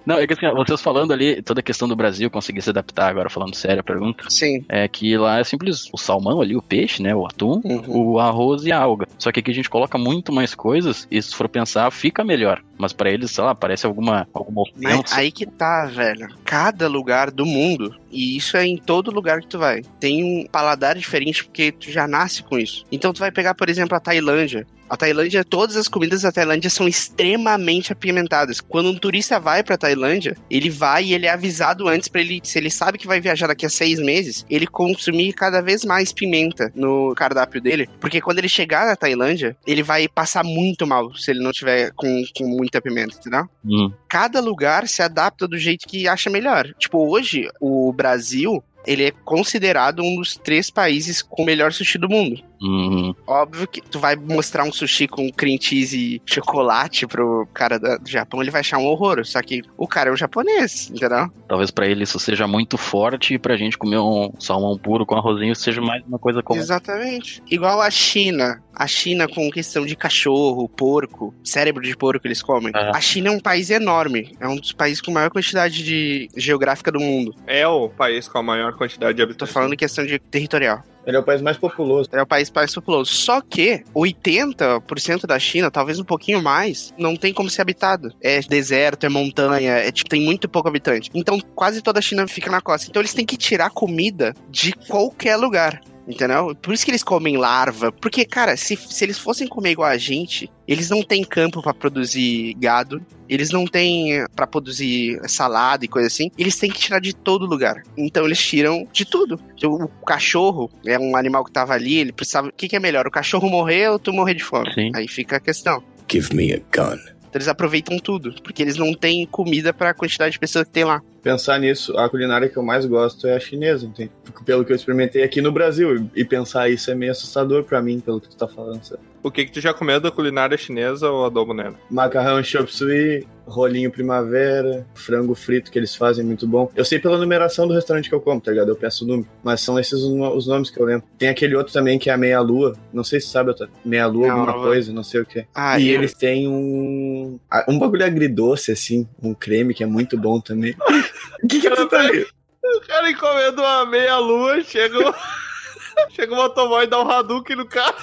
[0.05, 3.09] Não, é que assim, vocês falando ali, toda a questão do Brasil conseguir se adaptar,
[3.09, 4.63] agora falando sério a pergunta, sim.
[4.67, 7.83] é que lá é simples o salmão ali, o peixe, né, o atum, Uhum.
[8.13, 9.07] o arroz e a alga.
[9.17, 12.61] Só que aqui a gente coloca muito mais coisas e se for pensar, fica melhor.
[12.77, 15.15] Mas pra eles, sei lá, parece alguma, alguma Mas ofensa.
[15.17, 16.27] aí que tá, velho.
[16.45, 16.87] Cada
[17.19, 20.95] lugar do mundo, e isso é em todo lugar que tu vai, tem um paladar
[20.95, 22.85] diferente porque tu já nasce com isso.
[22.91, 24.65] Então tu vai pegar, por exemplo, a Tailândia.
[24.89, 28.59] A Tailândia, todas as comidas da Tailândia são extremamente apimentadas.
[28.59, 32.41] Quando um turista vai pra Tailândia, ele vai e ele é avisado antes pra ele,
[32.43, 36.11] se ele sabe que vai viajar daqui a seis meses, ele consumir cada vez mais
[36.11, 41.13] pimenta no cardápio dele, porque quando ele chegar na Tailândia, ele vai passar muito mal
[41.15, 43.47] se ele não tiver com, com muita pimenta, entendeu?
[43.63, 46.73] Hum, cada lugar se adapta do jeito que acha melhor.
[46.79, 51.97] Tipo, hoje, o Brasil, ele é considerado um dos três países com o melhor sushi
[51.97, 52.41] do mundo.
[52.61, 57.77] Hum, Óbvio que tu vai mostrar um sushi com cream cheese e chocolate pro cara
[57.79, 59.25] do Japão, ele vai achar um horror.
[59.25, 61.29] Só que o cara é um japonês, entendeu?
[61.47, 65.15] talvez pra ele isso seja muito forte e pra gente comer um salmão puro com
[65.15, 66.59] arrozinho seja mais uma coisa comum.
[66.59, 67.41] Exatamente.
[67.49, 68.61] Igual a China.
[68.75, 72.71] A China com questão de cachorro, porco, cérebro de porco eles comem.
[72.75, 72.91] É.
[72.95, 74.31] A China é um país enorme.
[74.39, 77.33] É um dos países com maior quantidade de geográfica do mundo.
[77.47, 79.53] É o país com a maior quantidade de Tô habitantes.
[79.53, 80.83] falando em questão de territorial.
[81.09, 82.09] Ele é o país mais populoso.
[82.13, 83.11] É o país mais populoso.
[83.11, 88.13] Só que 80% da China, talvez um pouquinho mais, não tem como ser habitado.
[88.21, 91.09] É deserto, é montanha, é tipo, tem muito pouco habitante.
[91.13, 92.87] Então quase toda a China fica na costa.
[92.87, 95.81] Então eles têm que tirar comida de qualquer lugar.
[96.09, 96.55] Entendeu?
[96.59, 97.91] Por isso que eles comem larva.
[97.91, 101.71] Porque, cara, se, se eles fossem comer igual a gente, eles não têm campo pra
[101.71, 102.99] produzir gado.
[103.29, 106.31] Eles não têm eh, pra produzir salada e coisa assim.
[106.35, 107.83] Eles têm que tirar de todo lugar.
[107.95, 109.39] Então eles tiram de tudo.
[109.63, 112.47] O cachorro é um animal que tava ali, ele precisava.
[112.47, 113.05] O que, que é melhor?
[113.05, 114.73] O cachorro morrer ou tu morrer de fome?
[114.73, 114.89] Sim.
[114.95, 115.83] Aí fica a questão.
[116.11, 116.97] Give me a gun.
[117.29, 120.83] Então eles aproveitam tudo, porque eles não têm comida pra quantidade de pessoas que tem
[120.83, 121.03] lá.
[121.21, 124.11] Pensar nisso, a culinária que eu mais gosto é a chinesa, entende?
[124.45, 126.09] Pelo que eu experimentei aqui no Brasil.
[126.15, 129.01] E pensar isso é meio assustador pra mim, pelo que tu tá falando, sabe?
[129.21, 131.75] O que que tu já comeu da culinária chinesa ou adobo nela?
[131.91, 136.71] Macarrão chop suey, rolinho primavera, frango frito que eles fazem muito bom.
[136.73, 138.69] Eu sei pela numeração do restaurante que eu como, tá ligado?
[138.69, 139.27] Eu peço o número.
[139.43, 141.03] Mas são esses os, no- os nomes que eu lembro.
[141.17, 142.77] Tem aquele outro também que é a meia lua.
[142.93, 143.53] Não sei se sabe,
[143.83, 144.63] meia lua Não, alguma não.
[144.63, 145.45] coisa, não sei o que.
[145.53, 150.17] Ah, e e eles têm um um bagulho agridoce assim, um creme que é muito
[150.17, 150.73] bom também.
[151.43, 152.25] O que que tu tá aí?
[152.63, 155.15] O cara encomenda uma meia-lua, chega o...
[156.13, 157.95] chega o motoboy e dá um Hadouken no carro.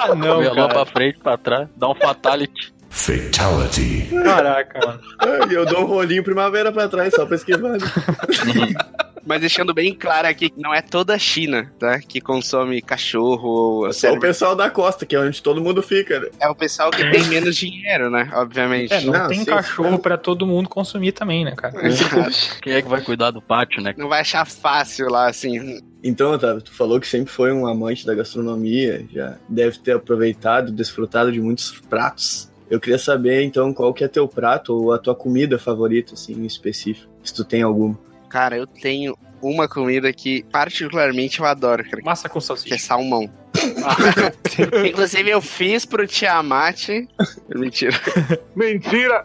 [0.00, 0.86] Ah, não, Comer a lua pra cara.
[0.86, 2.72] frente, pra trás, dá um fatality.
[2.90, 4.08] Fatality.
[4.24, 5.00] Caraca, mano.
[5.18, 7.72] Ah, E eu dou um rolinho primavera pra trás só pra esquivar.
[9.28, 12.00] Mas deixando bem claro aqui que não é toda a China, tá?
[12.00, 13.48] Que consome cachorro
[13.84, 16.28] ou Só o pessoal da costa, que é onde todo mundo fica, né?
[16.40, 18.30] É o pessoal que tem menos dinheiro, né?
[18.32, 18.94] Obviamente.
[18.94, 19.44] É, não, Não, tem sim.
[19.44, 21.74] cachorro pra todo mundo consumir também, né, cara?
[22.62, 23.94] Quem é que vai cuidar do pátio, né?
[23.98, 25.78] Não vai achar fácil lá, assim.
[26.02, 30.72] Então, Otávio, tu falou que sempre foi um amante da gastronomia, já deve ter aproveitado,
[30.72, 32.50] desfrutado de muitos pratos.
[32.70, 36.32] Eu queria saber, então, qual que é teu prato ou a tua comida favorita, assim,
[36.32, 38.07] em específico, se tu tem alguma.
[38.28, 42.02] Cara, eu tenho uma comida que particularmente eu adoro, cara.
[42.04, 42.78] Massa com Que é salsicha.
[42.78, 43.30] salmão.
[44.86, 46.88] Inclusive, eu fiz pro Tiamat.
[47.54, 47.96] Mentira.
[48.54, 49.24] Mentira!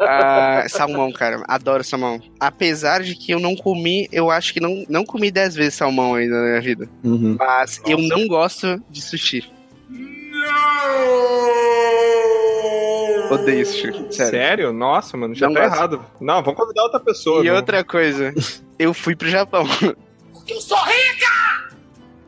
[0.00, 1.42] Ah, salmão, cara.
[1.48, 2.20] Adoro salmão.
[2.38, 6.14] Apesar de que eu não comi, eu acho que não, não comi 10 vezes salmão
[6.14, 6.88] ainda na minha vida.
[7.02, 7.36] Uhum.
[7.38, 9.50] Mas eu não gosto de sushi.
[13.34, 13.92] Odeio sushi.
[14.10, 14.30] Sério.
[14.30, 14.72] Sério?
[14.72, 15.74] Nossa, mano, já Não tá gosto.
[15.76, 16.06] errado.
[16.20, 17.44] Não, vamos convidar outra pessoa.
[17.44, 17.56] E não.
[17.56, 18.32] outra coisa,
[18.78, 19.66] eu fui pro Japão.
[20.46, 21.74] Eu sou rica!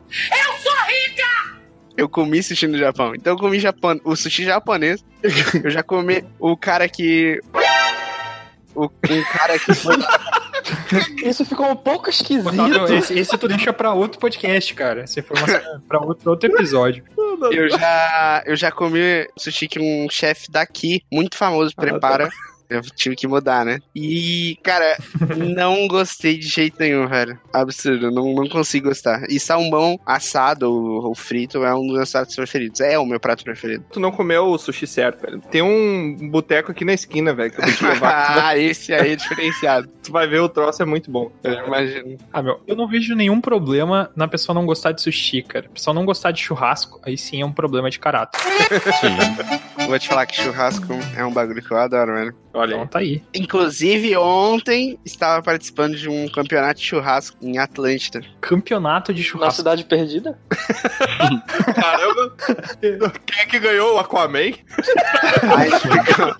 [0.09, 1.57] Eu sou rica!
[1.95, 3.13] Eu comi sushi no Japão.
[3.15, 3.99] Então eu comi japan...
[4.03, 5.03] o sushi japonês.
[5.63, 7.39] Eu já comi o cara que.
[8.75, 9.95] o, um cara que foi.
[11.23, 12.49] Isso ficou um pouco esquisito.
[12.93, 15.01] Esse, esse tu deixa pra outro podcast, cara.
[15.01, 17.03] Essa informação é pra outro, outro episódio.
[17.51, 22.31] Eu já, eu já comi sushi que um chefe daqui, muito famoso, prepara.
[22.69, 23.79] Eu tive que mudar, né?
[23.95, 24.97] E, cara,
[25.37, 27.39] não gostei de jeito nenhum, velho.
[27.53, 29.23] Absurdo, não, não consigo gostar.
[29.29, 32.81] E salmão assado ou, ou frito é um dos meus pratos preferidos.
[32.81, 33.85] É o meu prato preferido.
[33.91, 35.41] Tu não comeu o sushi certo, velho.
[35.51, 38.37] Tem um boteco aqui na esquina, velho, que eu vou te levar.
[38.47, 39.87] ah, esse aí é diferenciado.
[40.03, 41.31] tu vai ver o troço, é muito bom.
[41.43, 42.17] Eu imagino.
[42.31, 45.67] Ah, meu, eu não vejo nenhum problema na pessoa não gostar de sushi, cara.
[45.67, 48.39] A pessoa não gostar de churrasco, aí sim é um problema de caráter.
[49.87, 52.35] Vou te falar que churrasco é um bagulho que eu adoro, velho.
[52.57, 53.23] Olha Então tá aí.
[53.35, 58.21] Inclusive, ontem estava participando de um campeonato de churrasco em Atlântida.
[58.41, 59.55] Campeonato de Na churrasco.
[59.57, 60.39] cidade perdida?
[61.75, 62.35] Caramba!
[63.25, 64.53] Quem é que ganhou o Aquaman?
[65.43, 66.35] A gente ficou,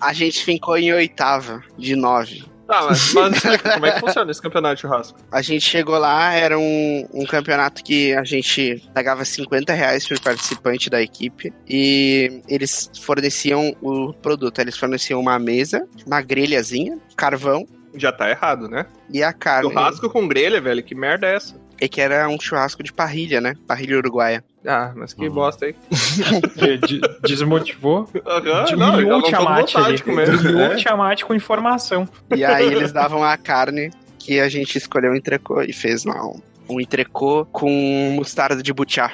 [0.00, 2.44] a gente ficou em oitava de nove.
[2.72, 3.42] Tá, mas, mas
[3.74, 5.18] como é que funciona esse campeonato de churrasco?
[5.30, 10.18] A gente chegou lá, era um, um campeonato que a gente pagava 50 reais por
[10.18, 14.58] participante da equipe e eles forneciam o produto.
[14.58, 18.86] Eles forneciam uma mesa, uma grelhazinha, carvão Já tá errado, né?
[19.10, 19.68] e a carne.
[19.68, 20.82] Churrasco com grelha, velho.
[20.82, 21.60] Que merda é essa?
[21.78, 23.54] E que era um churrasco de parrilha, né?
[23.66, 24.42] Parrilha uruguaia.
[24.66, 25.74] Ah, mas que bosta aí.
[26.86, 28.08] De- desmotivou.
[28.26, 29.96] Aham, Diminuiu o Tiamat ali.
[29.96, 30.74] Diminuiu É.
[30.74, 32.08] o Tiamat com informação.
[32.34, 36.40] E aí eles davam a carne que a gente escolheu entrecô e fez lá um,
[36.68, 39.10] um entrecô com mostarda de butiá.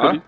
[0.00, 0.20] Ah.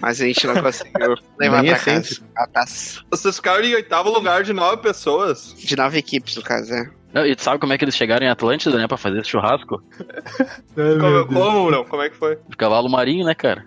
[0.00, 2.26] Mas a gente não conseguiu levar Bem pra casa excêntrico.
[2.34, 3.00] a taça.
[3.10, 5.54] Vocês ficaram em oitavo lugar de nove pessoas.
[5.58, 6.88] De nove equipes, no caso, é.
[7.12, 9.30] Não, e tu sabe como é que eles chegaram em Atlântida, né, pra fazer esse
[9.30, 9.82] churrasco?
[10.74, 11.84] Como, como não?
[11.84, 12.38] Como é que foi?
[12.48, 13.64] De cavalo marinho, né, cara?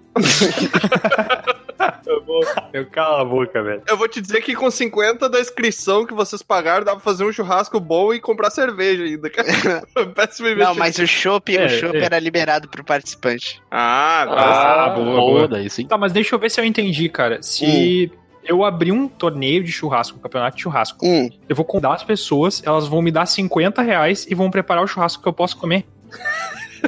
[2.06, 3.82] Eu vou, Eu cala a boca, velho.
[3.88, 7.26] eu vou te dizer que com 50 da inscrição que vocês pagaram, dá pra fazer
[7.26, 9.30] um churrasco bom e comprar cerveja ainda.
[9.30, 9.48] cara.
[10.16, 10.80] Péssimo Não, investimento.
[10.80, 12.06] mas o chopp, É, o chopp é.
[12.06, 13.62] era liberado pro participante.
[13.70, 15.48] Ah, Ah, ah, boa, Boa, boa.
[15.48, 15.86] daí sim.
[15.86, 17.42] Tá, mas deixa eu ver se eu entendi, cara.
[17.44, 18.12] Se
[18.46, 22.04] eu abrir um torneio de churrasco, um campeonato de churrasco, Hum, eu vou convidar as
[22.04, 25.58] pessoas, elas vão me dar 50 reais e vão preparar o churrasco que eu posso
[25.58, 25.86] comer.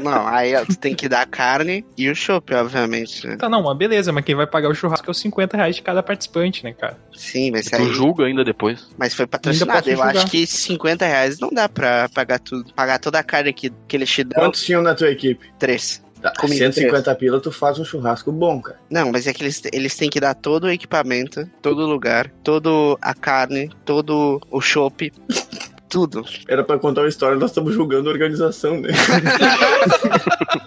[0.01, 3.37] não, aí tu tem que dar a carne e o chopp, obviamente, né?
[3.37, 5.81] Tá, não, mas beleza, mas quem vai pagar o churrasco é os 50 reais de
[5.81, 6.97] cada participante, né, cara?
[7.15, 7.93] Sim, mas Tu aí.
[7.93, 8.89] julga ainda depois.
[8.97, 9.89] Mas foi patrocinado.
[9.89, 10.15] Eu julgar.
[10.17, 12.73] acho que 50 reais não dá pra pagar tudo.
[12.73, 14.43] Pagar toda a carne que, que eles te dão.
[14.43, 15.49] Quantos tinham na tua equipe?
[15.57, 16.03] Três.
[16.21, 18.80] Tá, Comigo 150 pila, tu faz um churrasco bom, cara.
[18.89, 22.30] Não, mas é que eles, eles têm que dar todo o equipamento, todo o lugar,
[22.43, 25.12] todo a carne, todo o chopp,
[25.89, 26.25] tudo.
[26.47, 28.89] Era pra contar uma história, nós estamos julgando a organização, né?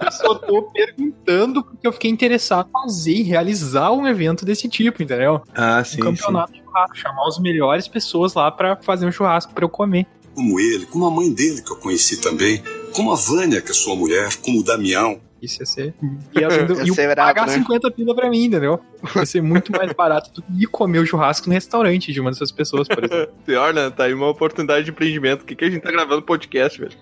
[0.05, 4.69] Eu só tô perguntando porque eu fiquei interessado em fazer e realizar um evento desse
[4.69, 5.43] tipo, entendeu?
[5.55, 9.65] Ah, um campeonato de churrasco, chamar as melhores pessoas lá pra fazer um churrasco pra
[9.65, 10.07] eu comer.
[10.35, 13.75] Como ele, como a mãe dele que eu conheci também, como a Vânia, que é
[13.75, 15.21] sua mulher, como o Damião.
[15.41, 15.95] Isso ia ser.
[16.35, 17.55] E, as- e Ia o ser brabo, pagar né?
[17.55, 18.81] 50 pila pra mim, entendeu?
[19.17, 22.31] Ia ser muito mais barato do que ir comer o churrasco no restaurante de uma
[22.31, 23.33] dessas pessoas, por exemplo.
[23.47, 23.91] pior, né?
[23.91, 25.43] Tá aí uma oportunidade de empreendimento.
[25.43, 26.93] O que, que a gente tá gravando podcast, velho?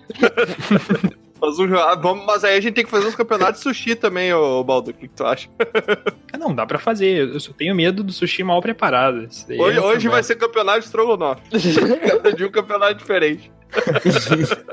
[1.39, 2.01] Faz um churrasco.
[2.01, 4.91] Vamos, mas aí a gente tem que fazer uns campeonatos de sushi também, ô Baldo.
[4.91, 5.49] O que, que tu acha?
[6.33, 7.29] Ah, Não, dá pra fazer.
[7.29, 9.27] Eu só tenho medo do sushi mal preparado.
[9.57, 11.41] Hoje, é um hoje vai ser campeonato de estrogonofe.
[12.05, 13.51] Cada dia um campeonato diferente.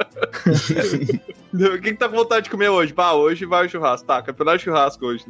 [1.55, 2.93] O que, que tá com vontade de comer hoje?
[2.93, 4.05] Bah, hoje vai o churrasco.
[4.05, 5.25] Tá, campeonato de churrasco hoje.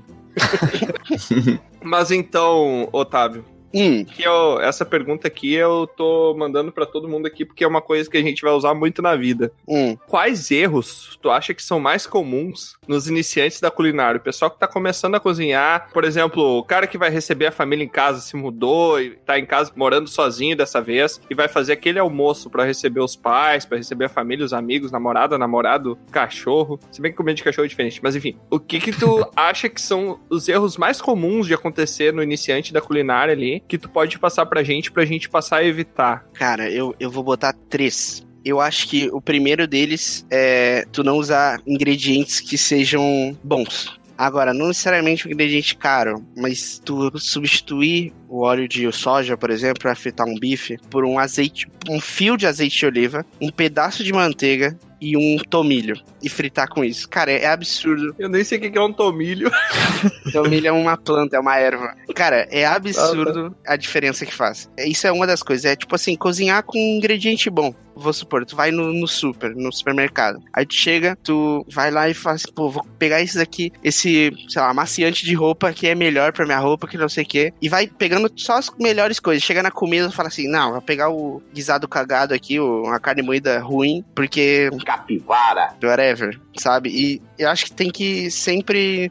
[1.82, 3.44] Mas então, Otávio,
[3.74, 7.66] Hum, que eu, essa pergunta aqui eu tô mandando pra todo mundo aqui porque é
[7.66, 9.52] uma coisa que a gente vai usar muito na vida.
[9.66, 9.96] hum.
[10.06, 14.18] Quais erros tu acha que são mais comuns nos iniciantes da culinária?
[14.18, 17.52] O pessoal que tá começando a cozinhar, por exemplo, o cara que vai receber a
[17.52, 21.48] família em casa, se mudou e tá em casa morando sozinho dessa vez e vai
[21.48, 25.98] fazer aquele almoço pra receber os pais, pra receber a família, os amigos, namorada, namorado,
[26.10, 26.78] cachorro.
[26.92, 28.37] Se bem que comida de cachorro é diferente, mas enfim.
[28.50, 32.72] O que que tu acha que são os erros mais comuns de acontecer no iniciante
[32.72, 36.27] da culinária ali, que tu pode passar pra gente, pra gente passar a evitar?
[36.35, 38.27] Cara, eu, eu vou botar três.
[38.44, 43.98] Eu acho que o primeiro deles é tu não usar ingredientes que sejam bons.
[44.16, 49.80] Agora, não necessariamente um ingrediente caro, mas tu substituir o óleo de soja, por exemplo,
[49.80, 54.02] para fritar um bife, por um azeite, um fio de azeite de oliva, um pedaço
[54.02, 56.00] de manteiga e um tomilho.
[56.22, 57.08] E fritar com isso.
[57.08, 58.14] Cara, é absurdo.
[58.18, 59.50] Eu nem sei o que é um tomilho.
[60.32, 61.94] Tomilho é uma planta, é uma erva.
[62.14, 64.70] Cara, é absurdo a diferença que faz.
[64.78, 65.66] Isso é uma das coisas.
[65.66, 67.74] É tipo assim, cozinhar com um ingrediente bom.
[67.96, 70.42] Vou supor, tu vai no, no super, no supermercado.
[70.52, 74.60] Aí tu chega, tu vai lá e faz, pô, vou pegar esse daqui, esse, sei
[74.60, 77.52] lá, maciante de roupa que é melhor pra minha roupa, que não sei o quê.
[77.62, 79.42] E vai pegando só as melhores coisas.
[79.42, 82.98] Chega na comida e fala assim: não, vou pegar o guisado cagado aqui, o, a
[82.98, 84.70] carne moída ruim, porque.
[84.84, 85.74] Capivara.
[85.82, 86.90] Whatever, sabe?
[86.90, 89.10] E eu acho que tem que sempre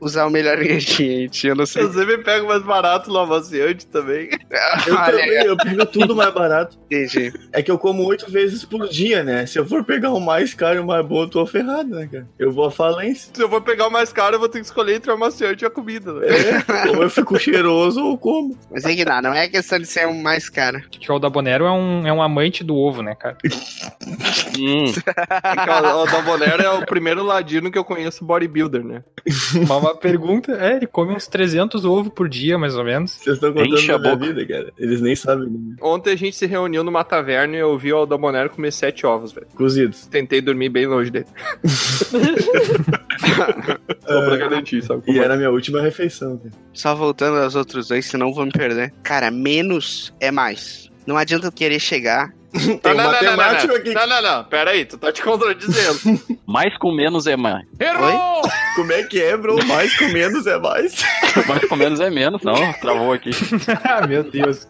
[0.00, 1.46] usar o melhor ingrediente.
[1.46, 1.82] Eu não sei.
[1.82, 4.28] Eu sempre pego mais barato no amaciante também.
[4.86, 6.78] Eu Olha também, eu pego tudo mais barato.
[6.86, 7.32] Entendi.
[7.52, 9.46] É que eu como oito vezes por dia, né?
[9.46, 12.08] Se eu for pegar o mais caro e o mais bom, eu tô ferrado, né,
[12.10, 12.28] cara?
[12.38, 13.30] Eu vou à falência.
[13.32, 15.64] Se eu for pegar o mais caro, eu vou ter que escolher entre o amaciante
[15.64, 16.12] e a comida.
[16.12, 16.26] Né?
[16.86, 18.56] É, ou eu fico cheiroso ou como.
[18.70, 20.80] Mas é que não, não é questão de ser o mais caro.
[20.90, 23.36] Que o Dabonero é um, é um amante do ovo, né, cara?
[24.58, 29.02] Hum, Porque o, o Dabonero é o primeiro ladino que eu conheço bodybuilder, né?
[29.86, 33.12] Uma pergunta, é, ele come uns 300 ovos por dia, mais ou menos.
[33.12, 34.26] Vocês estão contando Enche a minha boca.
[34.32, 34.72] vida, cara.
[34.78, 35.48] Eles nem sabem.
[35.48, 35.76] né?
[35.80, 39.32] Ontem a gente se reuniu numa taverna e eu vi o Dabonero comer sete ovos,
[39.32, 39.46] velho.
[39.54, 40.06] Cozidos.
[40.06, 41.26] Tentei dormir bem longe dele.
[44.06, 45.02] Só pra garantir, sabe?
[45.06, 46.50] E era a minha última refeição, cara.
[46.72, 48.92] Só voltando aos outros dois, senão vou me perder.
[49.02, 50.90] Cara, menos é mais.
[51.06, 52.32] Não adianta eu querer chegar.
[52.82, 53.94] Tem Não, um não, não, matemático não, não, aqui.
[53.94, 56.20] não, não, não, pera aí, tu tá te contradizendo.
[56.46, 57.64] mais com menos é mais.
[57.80, 58.50] Oi?
[58.76, 59.64] Como é que é, bro?
[59.66, 60.94] Mais com menos é mais.
[61.46, 62.42] Mais com menos é menos.
[62.42, 63.30] Não, travou aqui.
[63.84, 64.68] ah, meu Deus.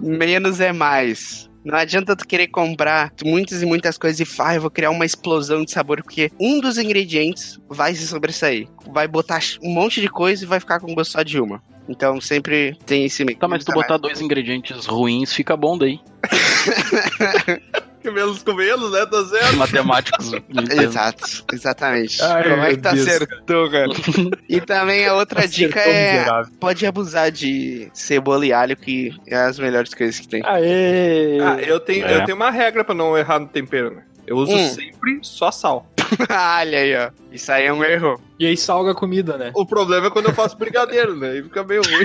[0.00, 1.48] Menos é mais.
[1.64, 4.90] Não adianta tu querer comprar muitas e muitas coisas e falar, ah, eu vou criar
[4.90, 8.68] uma explosão de sabor, porque um dos ingredientes vai se sobressair.
[8.92, 11.62] Vai botar um monte de coisa e vai ficar com gosto só de uma.
[11.88, 13.38] Então sempre tem esse meio.
[13.38, 16.00] Tá, mas se tu botar dois ingredientes ruins, fica bom daí.
[18.00, 19.04] que menos com menos, né?
[19.06, 19.56] Tá certo.
[19.56, 20.32] Matemáticos.
[20.82, 22.22] Exato, exatamente.
[22.22, 23.88] Ai, Como é que tá Deus, acertou, cara?
[24.48, 26.52] E também a outra dica Acertou é miserável.
[26.60, 30.42] pode abusar de cebola e alho, que é as melhores coisas que tem.
[30.44, 31.38] Aê!
[31.40, 32.16] Ah, eu tenho, É.
[32.16, 34.02] eu tenho uma regra pra não errar no tempero, né?
[34.26, 34.68] Eu uso Hum.
[34.68, 35.86] sempre só sal.
[36.30, 37.10] Olha aí, ó.
[37.32, 38.20] Isso aí é um erro.
[38.38, 39.50] E aí salga a comida, né?
[39.54, 41.30] O problema é quando eu faço brigadeiro, né?
[41.30, 42.04] Aí fica meio ruim.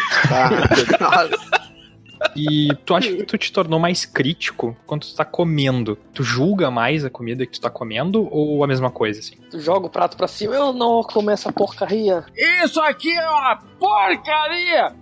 [1.00, 1.70] Nossa.
[2.36, 5.98] E tu acha que tu te tornou mais crítico quando tu tá comendo?
[6.14, 9.36] Tu julga mais a comida que tu tá comendo ou a mesma coisa, assim?
[9.50, 12.26] Tu joga o prato pra cima, eu não comer essa porcaria.
[12.66, 14.94] Isso aqui é uma porcaria!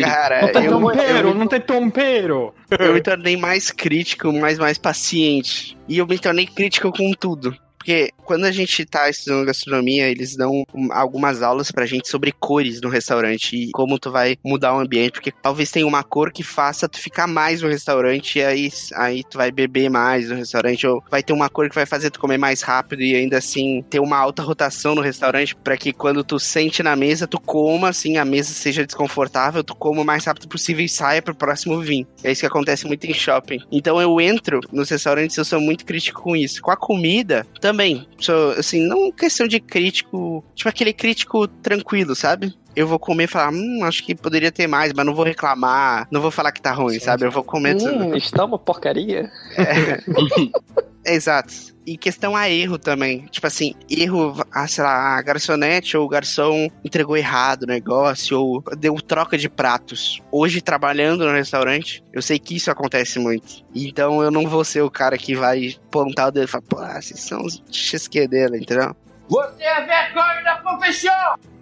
[0.00, 2.54] Cara, Não tem eu, tempero, eu, não tem tempero!
[2.78, 5.76] eu me tornei mais crítico, mais, mais paciente.
[5.88, 7.56] E eu me tornei crítico com tudo.
[7.84, 12.32] Porque quando a gente tá estudando gastronomia, eles dão um- algumas aulas pra gente sobre
[12.32, 15.12] cores no restaurante e como tu vai mudar o ambiente.
[15.12, 19.22] Porque talvez tenha uma cor que faça tu ficar mais no restaurante e aí, aí
[19.28, 20.86] tu vai beber mais no restaurante.
[20.86, 23.84] Ou vai ter uma cor que vai fazer tu comer mais rápido e ainda assim
[23.90, 27.90] ter uma alta rotação no restaurante pra que quando tu sente na mesa, tu coma,
[27.90, 31.78] assim, a mesa seja desconfortável, tu coma o mais rápido possível e saia pro próximo
[31.82, 32.06] vinho.
[32.22, 33.58] É isso que acontece muito em shopping.
[33.70, 36.62] Então eu entro nos restaurantes, eu sou muito crítico com isso.
[36.62, 37.73] Com a comida, também.
[38.18, 42.54] Sou, assim, não questão de crítico, tipo aquele crítico tranquilo, sabe?
[42.76, 46.08] Eu vou comer e falar, hum, acho que poderia ter mais, mas não vou reclamar,
[46.10, 47.24] não vou falar que tá ruim, sabe?
[47.24, 48.06] Eu vou comer tudo.
[48.06, 49.30] Hum, está uma porcaria.
[51.04, 51.74] Exato.
[51.86, 53.26] E questão a erro também.
[53.26, 58.40] Tipo assim, erro, ah, sei lá, a garçonete ou o garçom entregou errado o negócio,
[58.40, 60.22] ou deu troca de pratos.
[60.32, 63.64] Hoje, trabalhando no restaurante, eu sei que isso acontece muito.
[63.74, 66.98] Então eu não vou ser o cara que vai pontar o dedo e falar, pô,
[66.98, 67.62] esses são os
[68.56, 68.96] entendeu?
[69.28, 71.53] Você é vergonha da profissão!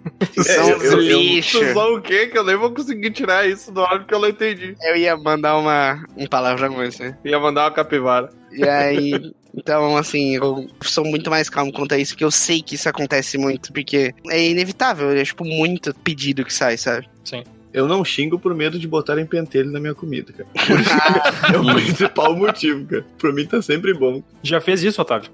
[0.43, 1.59] São eu- os eu- eu- lixo.
[1.59, 2.27] Tu só o quê?
[2.27, 4.75] Que eu nem vou conseguir tirar isso do áudio que eu não entendi.
[4.81, 7.15] Eu ia mandar uma, um palavrão com você.
[7.23, 8.29] Ia mandar uma capivara.
[8.51, 12.61] E aí, então, assim, eu sou muito mais calmo quanto a isso, porque eu sei
[12.61, 17.07] que isso acontece muito, porque é inevitável, é tipo muito pedido que sai, sabe?
[17.23, 17.43] Sim.
[17.73, 20.47] Eu não xingo por medo de botarem pentelho na minha comida, cara.
[21.51, 23.05] é o principal motivo, cara.
[23.17, 24.21] Pra mim tá sempre bom.
[24.43, 25.31] Já fez isso, Otávio?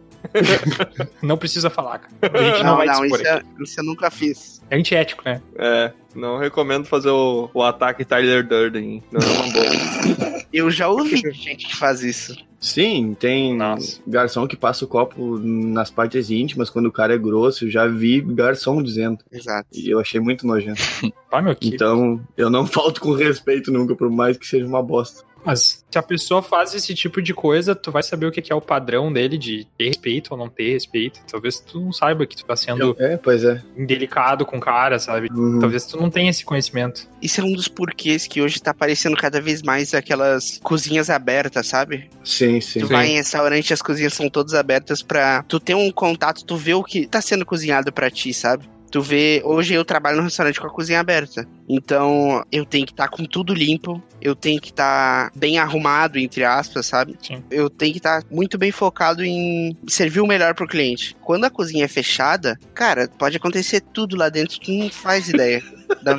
[1.21, 2.13] Não precisa falar, cara.
[2.39, 3.27] A gente não, Não, vai não, isso, aqui.
[3.27, 4.61] é- isso eu nunca fiz.
[4.69, 5.41] É ético, né?
[5.55, 9.03] É, não recomendo fazer o, o ataque Tyler Durden.
[9.11, 10.39] Não é uma boa.
[10.53, 12.35] Eu já ouvi gente que faz isso.
[12.59, 14.01] Sim, tem Nossa.
[14.05, 17.65] garçom que passa o copo nas partes íntimas quando o cara é grosso.
[17.65, 19.19] Eu já vi garçom dizendo.
[19.31, 19.67] Exato.
[19.73, 20.81] E eu achei muito nojento.
[21.31, 21.69] Vai, meu que.
[21.69, 25.23] Então, eu não falto com respeito nunca, por mais que seja uma bosta.
[25.45, 28.51] Mas se a pessoa faz esse tipo de coisa, tu vai saber o que que
[28.51, 31.19] é o padrão dele de ter respeito ou não ter respeito.
[31.29, 33.61] Talvez tu não saiba que tu tá sendo É, pois é.
[33.77, 35.29] indelicado com o cara, sabe?
[35.31, 35.59] Uhum.
[35.59, 37.07] Talvez tu não tenha esse conhecimento.
[37.21, 41.67] Isso é um dos porquês que hoje tá aparecendo cada vez mais aquelas cozinhas abertas,
[41.67, 42.09] sabe?
[42.23, 42.79] Sim, sim.
[42.81, 46.55] Tu vai em restaurante, as cozinhas são todas abertas pra tu ter um contato, tu
[46.55, 48.69] ver o que tá sendo cozinhado pra ti, sabe?
[48.91, 51.47] Tu vê, hoje eu trabalho no restaurante com a cozinha aberta.
[51.69, 56.43] Então, eu tenho que estar com tudo limpo, eu tenho que estar bem arrumado, entre
[56.43, 57.15] aspas, sabe?
[57.21, 57.43] Sim.
[57.51, 61.15] Eu tenho que estar muito bem focado em servir o melhor pro cliente.
[61.21, 65.61] Quando a cozinha é fechada, cara, pode acontecer tudo lá dentro, tu não faz ideia.
[66.03, 66.15] Da-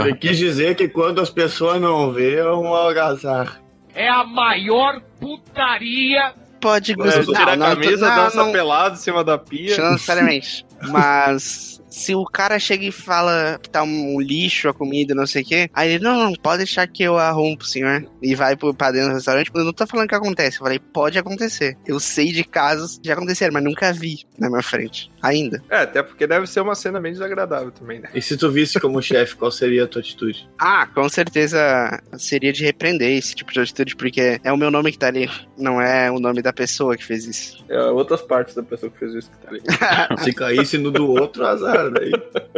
[0.00, 3.58] ele quis dizer que quando as pessoas não vê, é uma algazarra.
[3.94, 6.32] É a maior putaria.
[6.60, 7.22] Pode gostar.
[7.24, 9.76] tira a Não, camisa, não, dança não- pelado em cima da pia.
[9.78, 10.64] Não necessariamente.
[10.88, 15.42] Mas se o cara chega e fala que tá um lixo a comida, não sei
[15.42, 18.04] o quê, aí ele, não, não, pode deixar que eu arrumo pro senhor.
[18.20, 19.50] E vai pro, pra dentro do restaurante.
[19.54, 20.56] Eu não tô falando que acontece.
[20.56, 21.76] Eu falei, pode acontecer.
[21.86, 25.10] Eu sei de casos que já aconteceram, mas nunca vi na minha frente.
[25.22, 25.62] Ainda.
[25.70, 28.10] É, até porque deve ser uma cena bem desagradável também, né?
[28.12, 30.48] E se tu visse como chefe, qual seria a tua atitude?
[30.58, 34.90] Ah, com certeza seria de repreender esse tipo de atitude, porque é o meu nome
[34.90, 35.30] que tá ali.
[35.56, 37.64] Não é o nome da pessoa que fez isso.
[37.68, 39.62] É outras partes da pessoa que fez isso que tá ali.
[40.24, 42.12] Se caísse no do outro, azar, daí.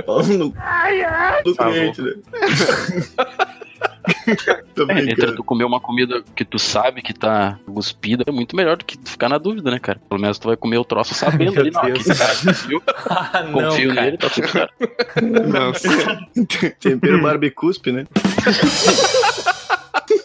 [0.04, 0.50] Pau no
[1.44, 1.70] do Tá bom.
[1.72, 2.12] cliente, né?
[4.88, 8.76] É, entre tu comer uma comida que tu sabe que tá cuspida, é muito melhor
[8.76, 10.00] do que ficar na dúvida, né, cara?
[10.08, 11.92] Pelo menos tu vai comer o troço sabendo Meu ali, não, cara
[12.44, 14.02] confio, Ah, não, confio cara.
[14.02, 14.74] nele, tá tudo certo.
[16.80, 18.06] Tempero barbicuspe, né?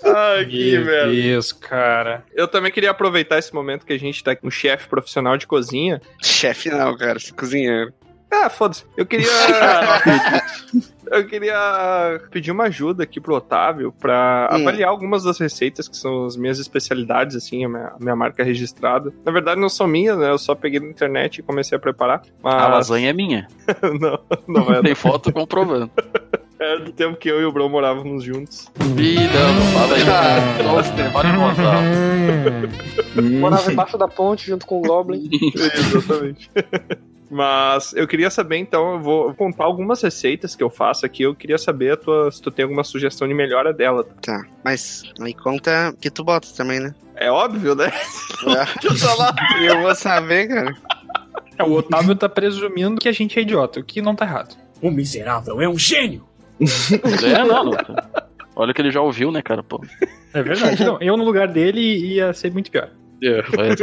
[0.03, 1.11] Ai, que Meu merda.
[1.11, 2.23] Deus, cara.
[2.33, 5.47] Eu também queria aproveitar esse momento que a gente tá com um chefe profissional de
[5.47, 6.01] cozinha.
[6.21, 7.93] Chefe não, cara, cozinheiro.
[8.31, 8.85] Ah, foda-se.
[8.95, 9.27] Eu queria.
[11.11, 14.55] eu queria pedir uma ajuda aqui pro Otávio pra Hum.
[14.61, 18.43] avaliar algumas das receitas que são as minhas especialidades, assim, a minha, a minha marca
[18.43, 19.11] registrada.
[19.25, 20.29] Na verdade, não são minhas, né?
[20.29, 22.21] Eu só peguei na internet e comecei a preparar.
[22.41, 22.63] Mas...
[22.63, 23.47] A lasanha é minha.
[23.99, 24.81] não, não é.
[24.83, 25.91] Tem foto comprovando.
[26.57, 28.71] É do tempo que eu e o Bro morávamos juntos.
[28.95, 30.63] Ih, não, não fala aí.
[30.63, 33.19] Nossa, pode contar.
[33.39, 35.27] Morava embaixo da ponte junto com o Goblin.
[35.55, 36.51] Exatamente.
[37.31, 41.23] Mas eu queria saber, então, eu vou contar algumas receitas que eu faço aqui.
[41.23, 44.05] Eu queria saber a tua, se tu tem alguma sugestão de melhora dela.
[44.21, 46.93] Tá, mas aí conta que tu bota também, né?
[47.15, 47.89] É óbvio, né?
[48.83, 49.33] eu, falar.
[49.61, 50.75] eu vou saber, cara.
[51.57, 54.57] É, o Otávio tá presumindo que a gente é idiota, o que não tá errado.
[54.81, 56.27] O miserável é um gênio.
[56.59, 57.77] É, não, não.
[58.57, 59.63] Olha que ele já ouviu, né, cara?
[59.63, 59.81] Pô.
[60.33, 60.83] É verdade.
[60.83, 62.89] Não, eu no lugar dele ia ser muito pior.
[63.21, 63.75] É, vai,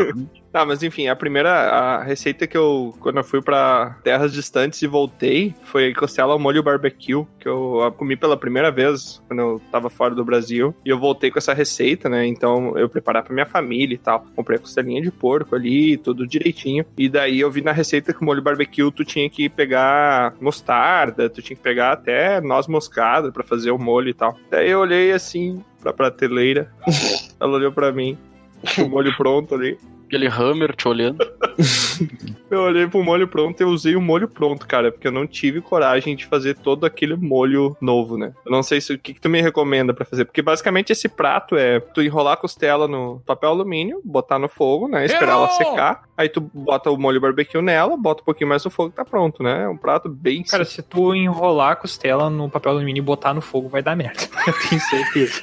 [0.51, 4.80] Tá, mas enfim, a primeira a receita que eu, quando eu fui pra terras distantes
[4.82, 9.62] e voltei, foi costela ao molho barbecue, que eu comi pela primeira vez quando eu
[9.70, 10.74] tava fora do Brasil.
[10.84, 12.26] E eu voltei com essa receita, né?
[12.26, 14.24] Então eu preparar pra minha família e tal.
[14.34, 16.84] Comprei a costelinha de porco ali, tudo direitinho.
[16.97, 21.28] E daí eu vi na receita que o molho barbecue tu tinha que pegar mostarda,
[21.28, 24.36] tu tinha que pegar até noz moscada pra fazer o molho e tal.
[24.51, 26.72] Daí eu olhei assim pra prateleira,
[27.39, 28.18] ela olhou pra mim,
[28.84, 29.78] o molho pronto ali.
[30.09, 31.18] Aquele hammer te olhando.
[32.50, 35.26] Eu olhei pro molho pronto e eu usei o molho pronto, cara, porque eu não
[35.26, 38.32] tive coragem de fazer todo aquele molho novo, né?
[38.44, 41.11] Eu não sei se o que, que tu me recomenda pra fazer, porque basicamente esse
[41.11, 45.04] prato é tu enrolar a costela no papel alumínio, botar no fogo, né?
[45.04, 48.70] Esperar ela secar, aí tu bota o molho barbecue nela, bota um pouquinho mais no
[48.70, 49.64] fogo e tá pronto, né?
[49.64, 53.34] É um prato bem Cara, se tu enrolar a costela no papel alumínio e botar
[53.34, 54.22] no fogo, vai dar merda.
[54.46, 55.42] Eu tenho certeza.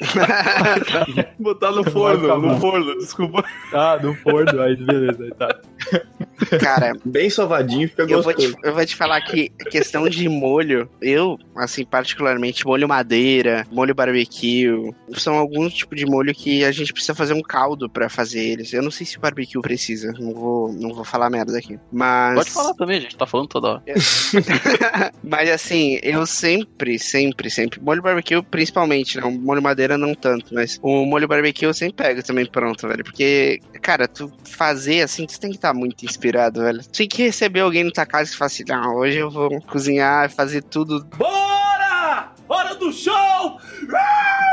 [1.38, 3.44] botar no forno, no forno, desculpa.
[3.72, 5.60] Ah, no forno, aí beleza, aí tá.
[6.60, 8.54] Cara, Bem sovadinho, fica eu vou, gostoso.
[8.54, 13.66] te, eu vou te falar que a questão de molho, eu, assim, particularmente, molho madeira,
[13.72, 18.10] molho barbecue, são alguns tipos de molho que a gente precisa fazer um caldo pra
[18.10, 18.74] fazer eles.
[18.74, 21.80] Eu não sei se o barbecue precisa, não vou, não vou falar merda aqui.
[21.92, 22.36] Mas.
[22.36, 23.84] Pode falar também, a gente tá falando toda hora.
[25.24, 27.80] Mas assim, eu sempre, sempre, sempre.
[27.80, 29.24] Molho barbecue, principalmente, né?
[29.24, 33.04] O molho madeira não tanto, mas o molho barbecue eu sempre pego também pronto, velho.
[33.04, 36.82] Porque, cara, tu fazer assim, tu tem que estar muito inspirado, velho.
[36.84, 39.62] Tu tem que receber alguém na tua casa que fala assim, não, hoje eu vou
[39.62, 41.04] cozinhar, fazer tudo.
[41.18, 42.32] Bora!
[42.48, 43.60] Hora do show!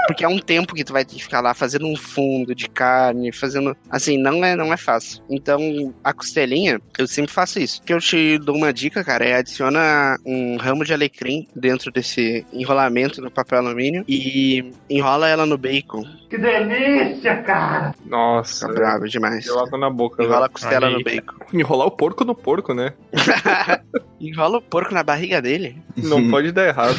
[0.07, 2.69] Porque é um tempo que tu vai ter que ficar lá fazendo um fundo de
[2.69, 3.77] carne, fazendo.
[3.91, 5.23] Assim, não é, não é fácil.
[5.31, 5.61] Então,
[6.03, 7.81] a costelinha, eu sempre faço isso.
[7.81, 11.91] O que eu te dou uma dica, cara, é adiciona um ramo de alecrim dentro
[11.91, 16.05] desse enrolamento no papel alumínio e enrola ela no bacon.
[16.29, 17.95] Que delícia, cara!
[18.07, 19.49] Nossa, Fica bravo demais.
[19.51, 20.23] água na boca.
[20.23, 21.37] Enrola a costela Olha no aí, bacon.
[21.53, 22.95] Enrolar o porco no porco, né?
[24.21, 25.77] Enrola o porco na barriga dele.
[25.97, 26.97] Não pode dar errado.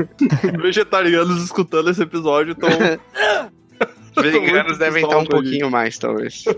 [0.62, 2.68] Vegetarianos escutando esse episódio estão.
[4.20, 6.44] Veganos devem estar um pouquinho mais, talvez.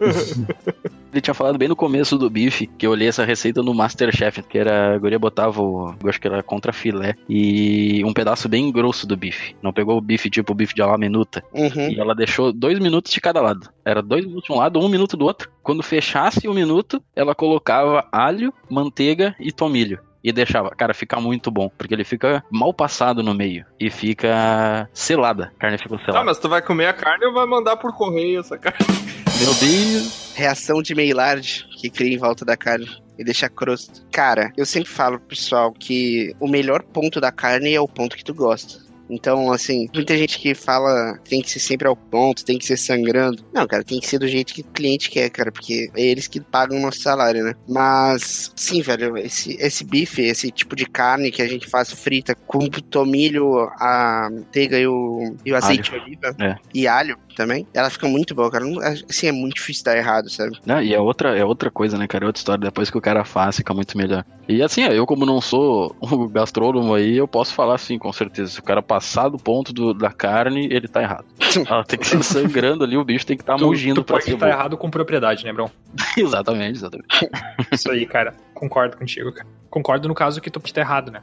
[1.12, 4.42] Ele tinha falado bem no começo do bife, que eu olhei essa receita no Masterchef,
[4.44, 8.48] que era, a guria botava o, eu acho que era contra filé, e um pedaço
[8.48, 9.54] bem grosso do bife.
[9.60, 11.44] Não pegou o bife tipo o bife de alá minuta.
[11.52, 11.90] Uhum.
[11.90, 13.68] E ela deixou dois minutos de cada lado.
[13.84, 15.50] Era dois minutos de um lado, um minuto do outro.
[15.62, 20.00] Quando fechasse o minuto, ela colocava alho, manteiga e tomilho.
[20.22, 20.70] E deixava.
[20.70, 25.52] Cara, fica muito bom, porque ele fica mal passado no meio e fica selada.
[25.56, 26.12] A carne fica selada.
[26.12, 28.78] Tá, mas tu vai comer a carne ou vai mandar por correio essa carne?
[29.40, 30.32] Meu Deus.
[30.34, 32.86] Reação de Maillard que cria em volta da carne.
[33.18, 34.00] E deixa crosta.
[34.10, 38.16] Cara, eu sempre falo pro pessoal que o melhor ponto da carne é o ponto
[38.16, 38.80] que tu gosta.
[39.14, 42.76] Então, assim, muita gente que fala tem que ser sempre ao ponto, tem que ser
[42.76, 43.44] sangrando.
[43.52, 46.26] Não, cara, tem que ser do jeito que o cliente quer, cara, porque é eles
[46.26, 47.54] que pagam o nosso salário, né?
[47.68, 52.34] Mas, sim, velho, esse, esse bife, esse tipo de carne que a gente faz frita
[52.34, 56.56] com tomilho, a manteiga e o, e o azeite de oliva É.
[56.74, 58.64] e alho também, ela fica muito boa, cara.
[58.64, 60.58] Não- Assim, é muito difícil dar errado, sabe?
[60.66, 62.24] Não, e é outra, é outra coisa, né, cara?
[62.24, 62.60] É outra história.
[62.64, 64.24] Depois que o cara faz, fica muito melhor.
[64.48, 68.50] E assim, eu como não sou o gastrônomo aí, eu posso falar assim, com certeza.
[68.52, 71.24] Se o cara passar do ponto do- da carne, ele tá errado.
[71.68, 74.14] Ela tem que ser sangrando ali, o bicho tem que estar tá mugindo tu pra
[74.16, 74.46] pode ser bom.
[74.46, 75.68] errado com propriedade, né, Bron?
[76.16, 77.28] exatamente, exatamente.
[77.72, 78.34] Isso aí, cara.
[78.54, 79.46] Concordo contigo, cara.
[79.68, 81.22] Concordo no caso que tu pode estar errado, né?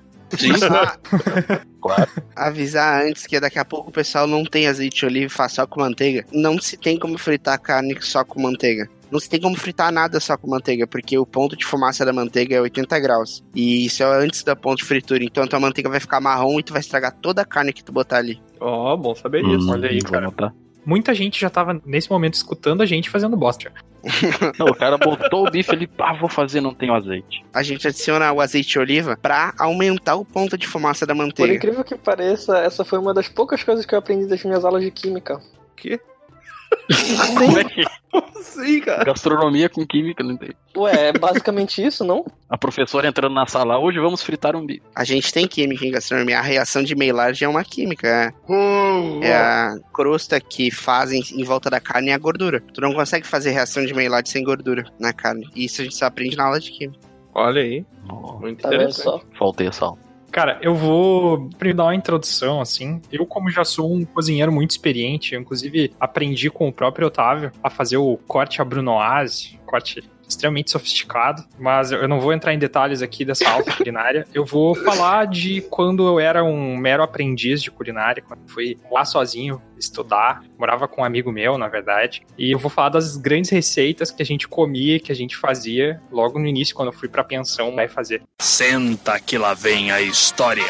[1.82, 2.10] claro.
[2.36, 5.54] Avisar antes que daqui a pouco o pessoal não tem azeite de oliva e faz
[5.54, 6.24] só com manteiga.
[6.32, 8.88] Não se tem como fritar carne só com manteiga.
[9.12, 12.14] Não se tem como fritar nada só com manteiga, porque o ponto de fumaça da
[12.14, 13.44] manteiga é 80 graus.
[13.56, 15.24] E isso é antes da ponto de fritura.
[15.24, 17.84] Então a tua manteiga vai ficar marrom e tu vai estragar toda a carne que
[17.84, 18.42] tu botar ali.
[18.60, 19.72] Ó, bom saber Hum, disso.
[19.72, 20.32] Olha aí, cara.
[20.86, 23.72] Muita gente já tava nesse momento escutando a gente fazendo bosta.
[24.58, 27.44] Não, o cara botou o bife ali, pá, vou fazer, não tenho azeite.
[27.54, 31.18] A gente adiciona o azeite de oliva pra aumentar o ponto de fumaça da Por
[31.22, 31.54] manteiga.
[31.54, 34.82] incrível que pareça, essa foi uma das poucas coisas que eu aprendi das minhas aulas
[34.82, 35.42] de química.
[35.76, 36.00] Que?
[37.60, 37.84] É que
[38.42, 39.04] Sim, cara.
[39.04, 40.50] gastronomia com química, não tem.
[40.76, 42.26] Ué, é basicamente isso, não?
[42.50, 44.82] A professora entrando na sala, hoje vamos fritar um bife.
[44.96, 46.40] A gente tem química em gastronomia.
[46.40, 48.08] A reação de Maillard é uma química.
[48.08, 52.62] É, é a crosta que fazem em volta da carne e a gordura.
[52.74, 55.48] Tu não consegue fazer reação de Maillard sem gordura na carne.
[55.56, 57.00] E isso a gente só aprende na aula de química.
[57.36, 57.86] Olha aí.
[58.10, 59.04] Oh, Muito Tá interessante.
[59.04, 59.22] só?
[59.38, 59.98] faltei a sal.
[60.40, 63.02] Cara, eu vou dar uma introdução, assim.
[63.12, 67.70] Eu, como já sou um cozinheiro muito experiente, inclusive aprendi com o próprio Otávio a
[67.70, 73.02] fazer o corte a Brunoise, corte extremamente sofisticado, mas eu não vou entrar em detalhes
[73.02, 74.26] aqui dessa aula culinária.
[74.34, 79.04] Eu vou falar de quando eu era um mero aprendiz de culinária, quando fui lá
[79.04, 83.50] sozinho estudar, morava com um amigo meu, na verdade, e eu vou falar das grandes
[83.50, 87.08] receitas que a gente comia, que a gente fazia logo no início, quando eu fui
[87.08, 88.22] pra pensão vai fazer.
[88.40, 90.64] Senta que lá vem a história.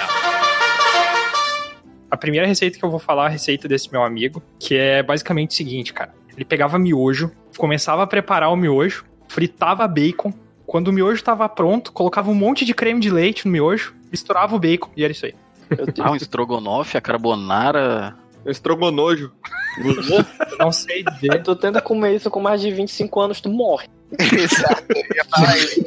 [2.09, 5.03] A primeira receita que eu vou falar é a receita desse meu amigo, que é
[5.03, 6.13] basicamente o seguinte, cara.
[6.35, 10.33] Ele pegava miojo, começava a preparar o miojo, fritava bacon.
[10.65, 14.55] Quando o miojo estava pronto, colocava um monte de creme de leite no miojo, misturava
[14.55, 15.33] o bacon e era isso aí.
[15.99, 18.15] Ah, um estrogonofe, a carbonara.
[18.45, 19.31] Estrogonojo.
[19.77, 21.43] Eu não sei dizer.
[21.43, 23.87] Tu tenta comer isso com mais de 25 anos, tu morre.
[24.19, 25.85] Exato, eu ia falar isso.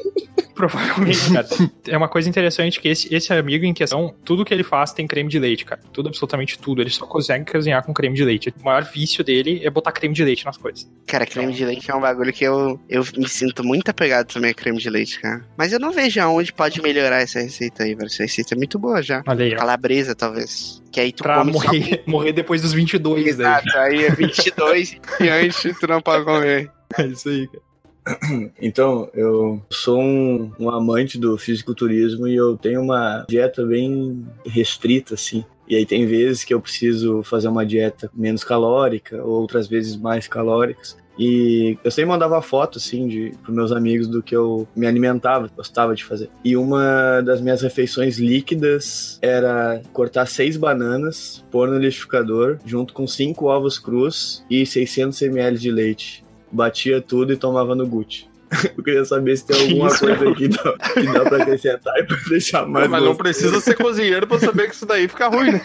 [0.63, 1.49] Provavelmente, cara.
[1.89, 5.07] É uma coisa interessante que esse, esse amigo em questão, tudo que ele faz tem
[5.07, 5.81] creme de leite, cara.
[5.93, 6.81] Tudo, absolutamente tudo.
[6.81, 8.55] Ele só consegue cozinhar com creme de leite.
[8.61, 10.89] O maior vício dele é botar creme de leite nas coisas.
[11.07, 14.53] Cara, creme de leite é um bagulho que eu, eu me sinto muito apegado também
[14.53, 15.45] a creme de leite, cara.
[15.57, 18.07] Mas eu não vejo aonde pode melhorar essa receita aí, velho.
[18.07, 19.23] Essa receita é muito boa já.
[19.27, 19.59] Olha aí, ó.
[19.59, 20.81] Calabresa, talvez.
[20.93, 23.47] Que aí tu Pra come só morrer, morrer depois dos 22, daí.
[23.47, 26.71] Exato, aí é 22 e antes tu não pode comer.
[26.97, 27.72] É isso aí, cara.
[28.61, 35.15] Então, eu sou um, um amante do fisiculturismo e eu tenho uma dieta bem restrita,
[35.15, 35.45] assim.
[35.69, 40.29] E aí tem vezes que eu preciso fazer uma dieta menos calórica, outras vezes mais
[40.29, 40.97] calóricas.
[41.19, 45.51] E eu sempre mandava foto, assim, de, pros meus amigos do que eu me alimentava,
[45.55, 46.31] gostava de fazer.
[46.43, 53.07] E uma das minhas refeições líquidas era cortar seis bananas, pôr no liquidificador, junto com
[53.07, 56.25] cinco ovos crus e 600 ml de leite.
[56.53, 58.31] Batia tudo e tomava no Gucci.
[58.77, 60.01] Eu queria saber se tem alguma isso?
[60.01, 63.59] coisa aqui que dá, que dá pra acrescentar e pra deixar mais Mas não precisa
[63.61, 65.61] ser cozinheiro pra saber que isso daí fica ruim, né?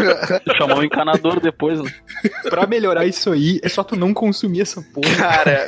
[0.56, 1.92] Chamar o encanador depois, né?
[2.48, 5.14] Pra melhorar isso aí, é só tu não consumir essa porra.
[5.16, 5.66] Cara,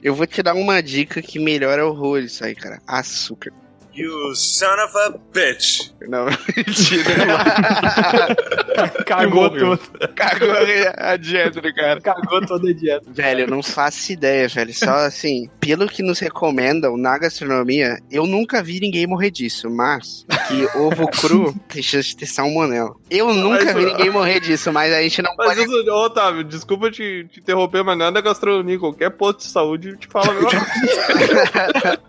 [0.00, 2.80] eu vou te dar uma dica que melhora horror isso aí, cara.
[2.86, 3.52] Açúcar.
[3.94, 5.92] You son of a bitch.
[6.08, 6.24] Não,
[6.56, 7.04] mentira.
[9.06, 9.78] Cagou tudo.
[10.16, 10.50] Cagou
[10.96, 12.00] a dieta do cara.
[12.00, 13.04] Cagou toda a dieta.
[13.08, 14.74] Velho, eu não faço ideia, velho.
[14.74, 20.26] Só assim, pelo que nos recomendam na gastronomia, eu nunca vi ninguém morrer disso, mas
[20.48, 22.94] que ovo cru tem chance de ter salmonela.
[23.08, 25.60] Eu nunca Mas, vi ninguém morrer disso, mas a gente não Mas pode.
[25.62, 28.78] isso, ô, Otávio, desculpa te, te interromper, mas nada é gastronomia.
[28.78, 32.00] Qualquer posto de saúde te fala a mesma coisa.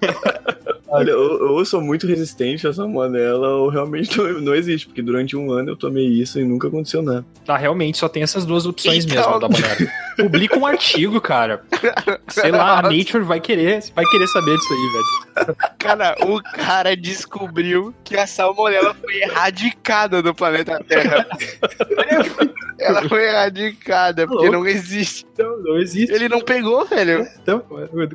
[0.88, 5.02] Olha, ou, ou eu sou muito resistente a salmonela, ou realmente não, não existe, porque
[5.02, 7.26] durante um ano eu tomei isso e nunca aconteceu nada.
[7.48, 9.96] Ah, realmente, só tem essas duas opções Então- mesmo da.
[10.16, 11.62] Publica um artigo, cara.
[12.30, 15.58] Sei lá, a Nature vai querer, vai querer saber disso aí, velho.
[15.78, 21.28] Cara, o cara descobriu que a salmonela foi erradicada do planeta Terra.
[22.80, 25.26] Ela foi erradicada, porque não existe.
[25.38, 26.14] Não, não existe.
[26.14, 27.28] Ele não pegou, velho.
[27.42, 27.64] Então,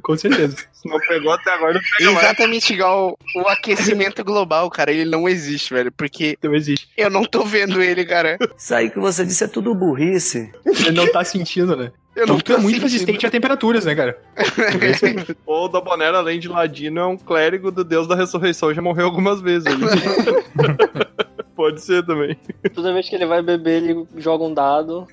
[0.03, 0.57] com certeza.
[0.73, 2.27] Se não pegou até agora, não pega mais.
[2.61, 4.93] Exatamente igual o aquecimento global, cara.
[4.93, 5.91] Ele não existe, velho.
[5.91, 6.89] Porque Não existe.
[6.97, 8.39] eu não tô vendo ele, cara.
[8.57, 10.53] Isso aí que você disse é tudo burrice.
[10.65, 11.91] Ele não tá sentindo, né?
[12.15, 12.93] Eu não tu é tô muito sentindo.
[12.93, 14.19] resistente a temperaturas, né, cara?
[15.47, 18.75] Ou o Dabonero, além de ladino, é um clérigo do deus da ressurreição.
[18.75, 19.69] Já morreu algumas vezes.
[21.61, 22.39] Pode ser também.
[22.75, 25.07] Toda vez que ele vai beber, ele joga um dado.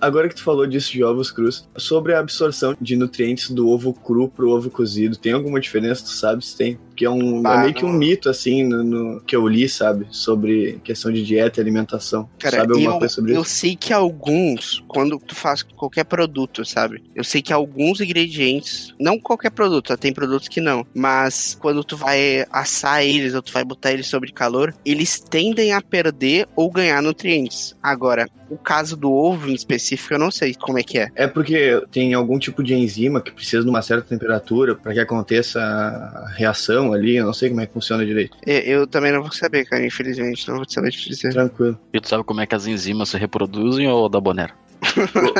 [0.00, 3.92] Agora que tu falou disso de ovos crus, sobre a absorção de nutrientes do ovo
[3.92, 6.02] cru pro ovo cozido, tem alguma diferença?
[6.02, 6.76] Tu sabe se tem?
[6.96, 7.98] Porque é, um, é Ah, meio que um não.
[7.98, 10.06] mito, assim, no, no- que eu li, sabe?
[10.10, 12.26] Sobre questão de dieta e alimentação.
[12.38, 13.50] Cara, sabe alguma eu, coisa sobre eu isso?
[13.50, 17.02] sei que alguns, quando tu faz qualquer produto, sabe?
[17.14, 19.96] Eu sei que alguns ingredientes, não qualquer produto, tá?
[19.98, 24.06] tem produtos que não, mas quando tu vai assar eles ou tu vai botar eles
[24.06, 27.74] sobre calor, eles tendem a perder ou ganhar nutrientes.
[27.82, 31.08] Agora, o caso do ovo em específico, eu não sei como é que é.
[31.14, 35.00] É porque tem algum tipo de enzima que precisa de uma certa temperatura para que
[35.00, 37.16] aconteça a reação ali.
[37.16, 38.36] Eu não sei como é que funciona direito.
[38.46, 41.32] Eu, eu também não vou saber, cara, infelizmente, não vou saber te dizer.
[41.32, 41.78] Tranquilo.
[41.92, 44.52] E tu sabe como é que as enzimas se reproduzem ou da Bonero?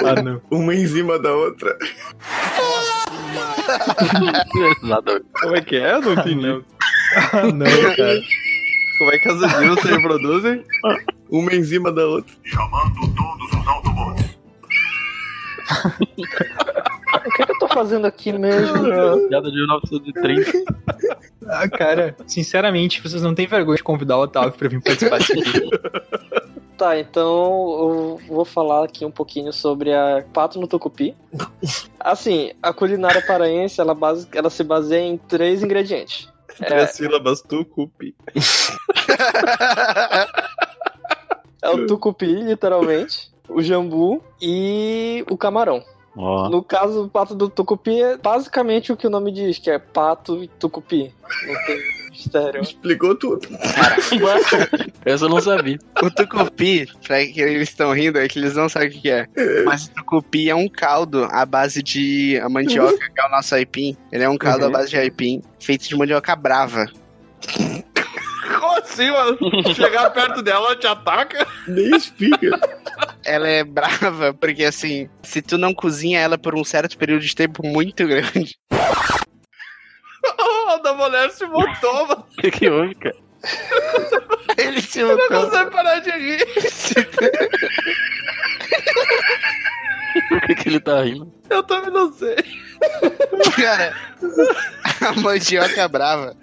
[0.05, 0.41] Ah, não.
[0.51, 1.77] Uma em cima da outra.
[4.83, 5.23] Nada.
[5.41, 5.93] Como é que é?
[5.93, 6.65] Eu não entendi.
[7.33, 8.21] Ah, não, cara.
[8.99, 10.65] Como é que as enzimas se reproduzem?
[11.31, 12.35] Uma em cima da outra.
[17.27, 18.85] O que, que eu tô fazendo aqui mesmo?
[19.29, 20.53] Piada de 1930.
[21.49, 25.33] Ah, cara, sinceramente, vocês não têm vergonha de convidar o Otávio pra vir participar disso
[25.39, 25.61] aqui.
[26.77, 31.17] Tá, então eu vou falar aqui um pouquinho sobre a pato no tucupi.
[31.99, 36.29] Assim, a culinária paraense, ela, base, ela se baseia em três ingredientes.
[36.59, 38.15] Três sílabas, tu, cupi.
[41.63, 45.83] É o tucupi, literalmente, o jambu e o camarão.
[46.17, 46.49] Ó.
[46.49, 49.79] No caso, o pato do tucupi é basicamente o que o nome diz, que é
[49.79, 51.13] pato e tucupi.
[51.47, 51.79] Não tem
[52.11, 52.63] mistério.
[52.63, 53.47] Explicou tudo.
[55.05, 55.79] Essa eu não sabia.
[56.03, 59.11] O tucupi, pra que eles estão rindo, é que eles não sabem o que que
[59.11, 59.27] é.
[59.67, 63.55] Mas o tucupi é um caldo à base de a mandioca, que é o nosso
[63.55, 63.97] aipim.
[64.11, 64.69] Ele é um caldo Uhum.
[64.71, 66.87] à base de aipim, feito de mandioca brava.
[68.61, 69.39] Como assim, mano?
[69.75, 71.47] Chegar perto dela, ela te ataca?
[71.69, 72.59] Nem explica.
[73.25, 77.35] Ela é brava porque, assim, se tu não cozinha ela por um certo período de
[77.35, 78.57] tempo muito grande,
[80.73, 82.27] o Dabonero se botou, mano.
[82.39, 83.17] O que, que houve, cara?
[84.57, 85.51] ele se Eu não botou.
[85.51, 86.45] consigo parar de rir.
[90.29, 91.33] Por que, que ele tá rindo?
[91.51, 92.37] Eu também não sei.
[93.57, 93.95] Cara,
[95.03, 96.35] a mandioca brava,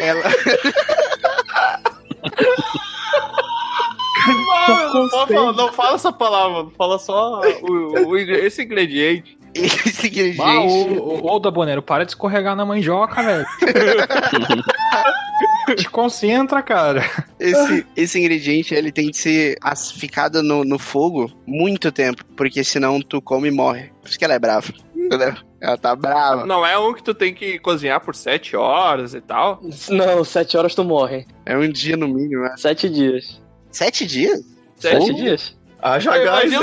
[0.00, 0.22] ela.
[4.26, 9.38] Mano, não, falar- não fala essa palavra, fala só o, o- esse ingrediente.
[9.54, 10.40] Esse ingrediente.
[10.40, 13.44] Ah, ô, ô, ô, Dabonero, para de escorregar na mandioca, velho.
[15.76, 17.04] Te concentra, cara.
[17.38, 19.58] Esse, esse ingrediente, ele tem que ser
[19.94, 23.90] ficado no, no fogo muito tempo, porque senão tu come e morre.
[24.00, 24.72] Por isso que ela é brava.
[24.96, 25.34] Entendeu?
[25.62, 26.44] Ela tá brava.
[26.44, 29.62] Não é um que tu tem que cozinhar por sete horas e tal.
[29.88, 31.24] Não, sete horas tu morre.
[31.46, 32.56] É um dia no mínimo, né?
[32.56, 33.40] Sete dias.
[33.70, 34.40] Sete dias?
[34.76, 35.56] Sete dias?
[35.80, 36.60] Haja gás, hein?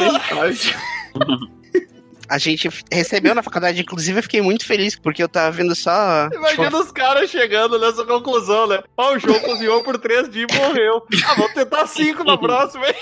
[2.28, 6.28] A gente recebeu na faculdade, inclusive eu fiquei muito feliz, porque eu tava vendo só.
[6.32, 8.84] Imagina os caras chegando nessa conclusão, né?
[8.98, 11.02] Ó, o João cozinhou por três dias e morreu.
[11.26, 12.94] Ah, vamos tentar cinco na próxima, hein?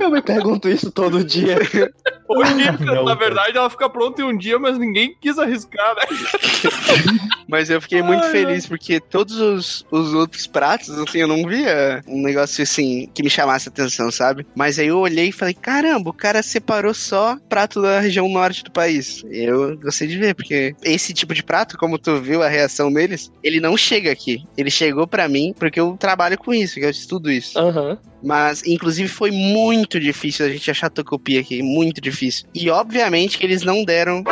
[0.00, 1.58] Eu me pergunto isso todo dia.
[2.26, 6.02] Porque, Não, na verdade, ela fica pronta em um dia, mas ninguém quis arriscar, né?
[7.50, 11.44] Mas eu fiquei muito Ai, feliz, porque todos os, os outros pratos, assim, eu não
[11.44, 14.46] via um negócio assim que me chamasse atenção, sabe?
[14.54, 18.62] Mas aí eu olhei e falei, caramba, o cara separou só prato da região norte
[18.62, 19.24] do país.
[19.28, 23.32] Eu gostei de ver, porque esse tipo de prato, como tu viu a reação deles,
[23.42, 24.44] ele não chega aqui.
[24.56, 27.58] Ele chegou pra mim porque eu trabalho com isso, que eu estudo isso.
[27.58, 27.98] Aham.
[28.22, 32.46] Mas, inclusive, foi muito difícil a gente achar tucupi aqui, muito difícil.
[32.54, 34.22] E, obviamente, que eles não deram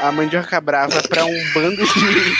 [0.00, 2.36] a mandioca brava pra um bando de...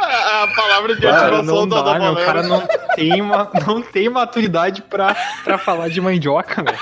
[0.00, 2.12] A, a palavra de Cara, ativação não do dá, meu.
[2.12, 6.78] O cara não tem, uma, não tem maturidade pra, pra falar de mandioca, velho.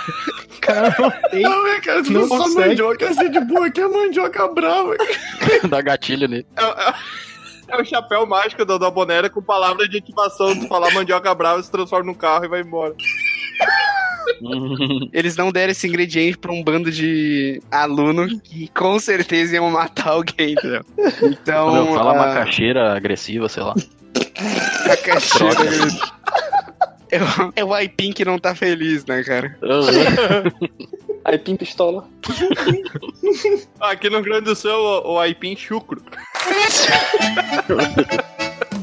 [0.57, 1.43] O cara não tem.
[1.43, 2.69] Não, é, cara, Não não só consegue.
[2.69, 4.97] mandioca assim de boa, que é mandioca brava.
[5.69, 6.47] Dá gatilho nele.
[6.57, 6.75] Eu-
[7.69, 10.59] é o chapéu mágico do da Bonera com palavra de ativação.
[10.59, 12.95] Tu falar mandioca brava, se transforma num carro e vai embora.
[15.13, 20.09] Eles não deram esse ingrediente pra um bando de aluno que com certeza iam matar
[20.11, 20.85] alguém, entendeu?
[21.23, 21.73] Então.
[21.73, 23.75] Meu, fala ah, macaxeira agressiva, sei lá.
[24.87, 26.17] macaxeira.
[27.11, 29.57] É o, é o Aipim que não tá feliz, né, cara?
[31.27, 32.09] Aipim pistola.
[33.81, 36.01] Aqui no Rio Grande do Sul, o, o aipim chucro.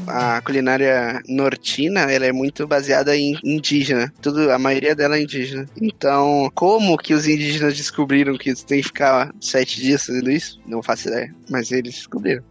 [0.06, 4.12] A culinária nortina, ela é muito baseada em indígena.
[4.20, 5.66] Tudo, a maioria dela é indígena.
[5.80, 10.60] Então, como que os indígenas descobriram que tem que ficar sete dias fazendo isso?
[10.66, 11.34] Não faço ideia.
[11.50, 12.44] Mas eles descobriram.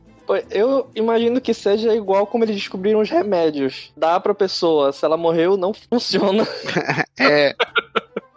[0.49, 3.93] Eu imagino que seja igual como eles descobriram os remédios.
[3.95, 6.47] Dá pra pessoa, se ela morreu, não funciona.
[7.19, 7.55] É.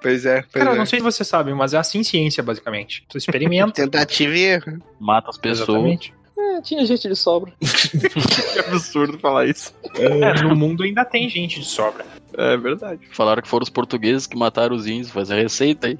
[0.07, 0.79] Pois é, pois Cara, eu é.
[0.79, 3.05] não sei se você sabe, mas é assim ciência, basicamente.
[3.09, 3.73] Tu experimenta.
[3.83, 4.79] Tentativa e erro.
[5.01, 5.69] Mata as pessoas.
[5.69, 6.15] Exatamente.
[6.39, 7.53] É, tinha gente de sobra.
[7.59, 9.75] Que absurdo falar isso.
[9.97, 12.07] É, no mundo ainda tem gente de sobra.
[12.39, 13.01] É verdade.
[13.11, 15.11] Falaram que foram os portugueses que mataram os índios.
[15.11, 15.99] Faz a receita aí.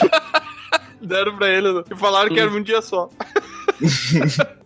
[1.02, 1.82] Deram pra ele né?
[1.90, 3.10] e falaram que era um dia só.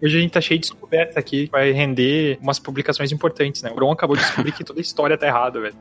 [0.00, 1.48] Hoje a gente tá cheio de descoberta aqui.
[1.50, 3.72] Vai render umas publicações importantes, né?
[3.72, 5.74] O Bron acabou de descobrir que toda a história tá errada, velho.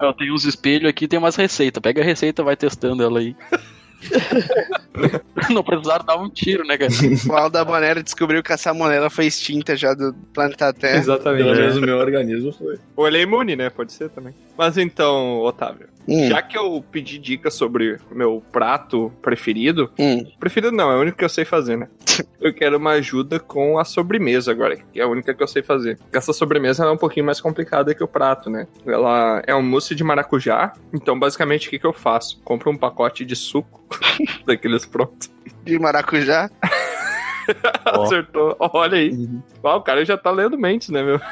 [0.00, 1.80] Eu tenho uns espelhos aqui tem umas receitas.
[1.80, 3.34] Pega a receita vai testando ela aí.
[5.50, 6.90] Não precisaram dar um tiro, né, cara?
[7.28, 10.96] O Alda Bonera descobriu que a salmonela foi extinta já do planeta Terra.
[10.98, 11.44] Exatamente.
[11.44, 12.78] Pelo menos o meu organismo foi.
[12.96, 13.70] Ou ele é imune, né?
[13.70, 14.34] Pode ser também.
[14.56, 16.28] Mas então, Otávio, Hum.
[16.28, 20.24] já que eu pedi dicas sobre o meu prato preferido, Hum.
[20.38, 21.88] preferido não, é o único que eu sei fazer, né?
[22.40, 25.62] Eu quero uma ajuda com a sobremesa agora, que é a única que eu sei
[25.62, 25.98] fazer.
[26.12, 28.66] Essa sobremesa é um pouquinho mais complicada que o prato, né?
[28.86, 32.40] Ela é um mousse de maracujá, então basicamente o que, que eu faço?
[32.44, 33.84] Compro um pacote de suco,
[34.46, 35.30] daqueles prontos.
[35.64, 36.50] De maracujá.
[37.84, 38.56] Acertou.
[38.58, 39.28] Olha aí.
[39.62, 41.20] Ó, o cara já tá lendo mentes, né, meu?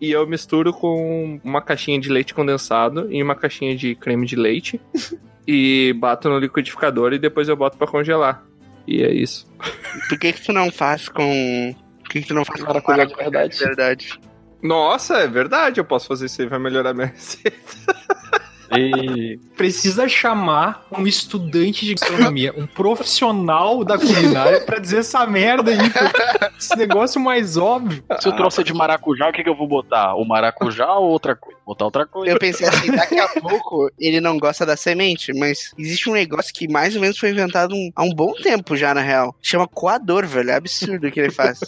[0.00, 4.36] E eu misturo com uma caixinha de leite condensado e uma caixinha de creme de
[4.36, 4.80] leite.
[5.46, 8.44] e bato no liquidificador e depois eu boto pra congelar.
[8.86, 9.50] E é isso.
[10.08, 11.74] Por que que tu não faz com...
[12.02, 13.56] Por que que tu não faz com Maracujá de verdade.
[13.56, 14.20] de verdade?
[14.62, 17.56] Nossa, é verdade, eu posso fazer isso aí, vai melhorar minha receita.
[18.76, 25.70] E Precisa chamar um estudante de gastronomia, um profissional da culinária pra dizer essa merda
[25.70, 25.78] aí.
[26.58, 28.02] Esse negócio mais óbvio.
[28.20, 30.14] se eu trouxer de maracujá, o que, que eu vou botar?
[30.14, 31.58] O maracujá ou outra coisa?
[31.66, 32.32] Botar outra coisa.
[32.32, 36.52] Eu pensei assim, daqui a pouco ele não gosta da semente, mas existe um negócio
[36.52, 39.34] que mais ou menos foi inventado um- há um bom tempo já, na real.
[39.42, 40.50] Chama coador, velho.
[40.50, 41.60] É absurdo o que ele faz.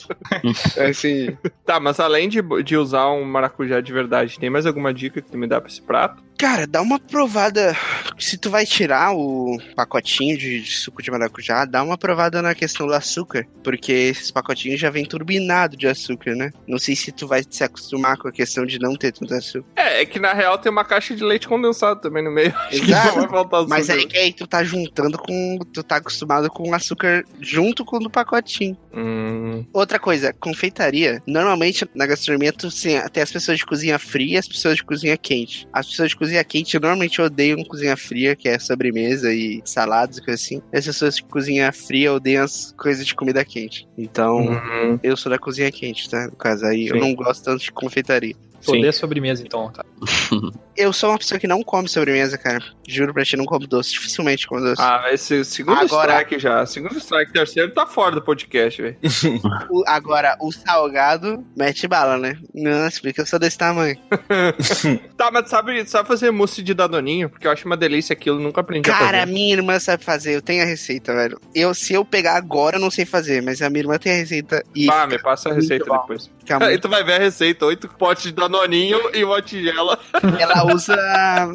[0.76, 1.36] É assim...
[1.64, 5.30] Tá, mas além de, de usar um maracujá de verdade, tem mais alguma dica que
[5.30, 6.22] tu me dá pra esse prato?
[6.42, 7.72] Cara, dá uma provada.
[8.18, 12.84] Se tu vai tirar o pacotinho de, suco de maracujá, dá uma provada na questão
[12.84, 13.46] do açúcar.
[13.62, 16.50] Porque esses pacotinhos já vem turbinado de açúcar, né?
[16.66, 19.68] Não sei se tu vai se acostumar com a questão de não ter tanto açúcar.
[19.76, 22.52] É, é que na real tem uma caixa de leite condensado também no meio.
[22.72, 23.20] Exato.
[23.20, 23.76] vai faltar açúcar.
[23.76, 25.60] Mas aí que aí tu tá juntando com.
[25.72, 28.76] Tu tá acostumado com açúcar junto com o do pacotinho.
[28.92, 31.22] Hum, Outra coisa, confeitaria.
[31.24, 34.82] Normalmente na gastronomia tu sim, tem as pessoas de cozinha fria e as pessoas de
[34.82, 35.68] cozinha quente.
[35.72, 40.22] As pessoas de cozinha quente normalmente odeiam cozinha fria, que é sobremesa e saladas e
[40.24, 40.62] coisa assim.
[40.72, 43.86] E as pessoas de cozinha fria odeiam as coisas de comida quente.
[43.98, 44.98] Então, Uhum.
[45.02, 46.26] eu sou da cozinha quente, tá?
[46.26, 47.00] No caso aí, eu Sim.
[47.00, 48.34] não gosto tanto de confeitaria.
[48.64, 49.70] Poder sobremesa, então.
[49.72, 49.84] Tá.
[50.76, 52.58] Eu sou uma pessoa que não come sobremesa, cara.
[52.88, 53.92] Juro pra ti, não como doce.
[53.92, 54.80] Dificilmente como doce.
[54.80, 56.64] Ah, esse segundo Agora- strike já.
[56.66, 58.96] Segundo strike, terceiro tá fora do podcast, velho.
[59.86, 62.36] Agora, o salgado mete bala, né?
[62.54, 63.96] Nossa, porque eu sou desse tamanho.
[65.16, 67.30] Tá, mas sabe, sabe fazer mousse de danoninho?
[67.30, 69.32] Porque eu acho uma delícia aquilo, nunca aprendi a Cara, fazer.
[69.32, 71.40] minha irmã sabe fazer, eu tenho a receita, velho.
[71.54, 74.16] Eu, se eu pegar agora, eu não sei fazer, mas a minha irmã tem a
[74.16, 76.00] receita e Ah, me passa a receita bom.
[76.00, 76.28] depois.
[76.60, 79.96] Aí tu vai ver a receita, oito potes de danoninho e uma tigela.
[80.40, 80.96] Ela usa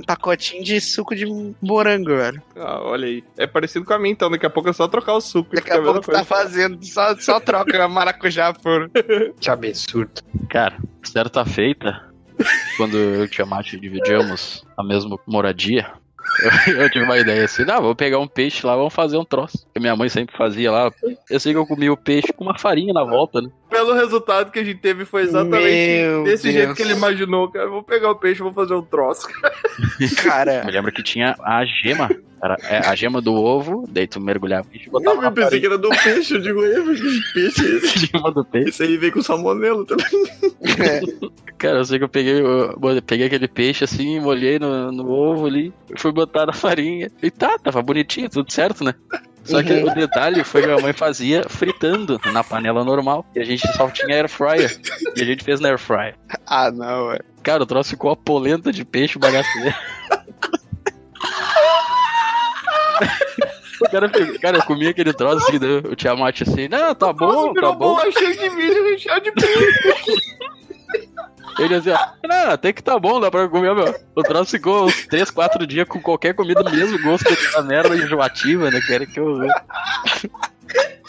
[0.06, 1.26] pacotinho de suco de
[1.62, 2.42] morango, velho.
[2.56, 3.24] Ah, olha aí.
[3.38, 5.56] É parecido com a minha, então daqui a pouco é só trocar o suco.
[5.56, 8.90] Daqui a pouco tu tá fazendo, só, só troca maracujá por...
[9.40, 10.22] Que absurdo.
[10.50, 12.04] Cara, certa feita,
[12.78, 15.92] quando eu e o Tiamat dividíamos a mesma moradia,
[16.68, 19.26] eu, eu tive uma ideia assim, ah, vou pegar um peixe lá, vamos fazer um
[19.26, 19.68] troço.
[19.74, 20.92] Que minha mãe sempre fazia lá.
[21.30, 23.50] Eu sei que eu comia o peixe com uma farinha na volta, né?
[23.70, 26.56] Pelo resultado que a gente teve foi exatamente Meu desse Deus.
[26.56, 27.68] jeito que ele imaginou, cara.
[27.70, 29.28] Vou pegar o peixe vou fazer um troço.
[30.24, 32.10] Cara, Me lembro que tinha a gema.
[32.42, 35.60] Era, é, a gema do ovo, daí tu mergulhava o peixe e botava Eu pensei
[35.60, 38.00] que era do peixe, eu digo, eu, que peixe é esse?
[38.14, 38.70] gema do peixe.
[38.70, 40.06] Esse aí veio com salmonelo também.
[41.58, 45.48] Cara, eu sei que eu peguei, eu peguei aquele peixe assim, molhei no, no ovo
[45.48, 47.10] ali, fui botar na farinha.
[47.24, 48.94] E tá, tava bonitinho, tudo certo, né?
[49.48, 49.90] Só que Uhum.
[49.92, 53.26] o detalhe foi que a mãe fazia fritando na panela normal.
[53.36, 54.78] E a gente só tinha air fryer.
[55.16, 56.16] E a gente fez na air fryer.
[56.46, 57.20] Ah, não, ué.
[57.44, 59.74] Cara, o troço ficou a polenta de peixe bagaceiro.
[63.80, 64.10] O cara,
[64.42, 65.58] cara, eu comi aquele troço assim,
[65.92, 67.96] o Tiamat assim, não, tá bom, tá bom.
[67.96, 70.38] bolacha de milho recheado de peixe.
[71.60, 71.98] Ele assim, ó,
[72.28, 73.94] não, até que tá bom, dá pra comer, meu.
[74.16, 77.96] O troço ficou uns 3, 4 dias com qualquer comida do mesmo gosto daquela merda
[77.96, 79.40] enjoativa, né, cara, que eu...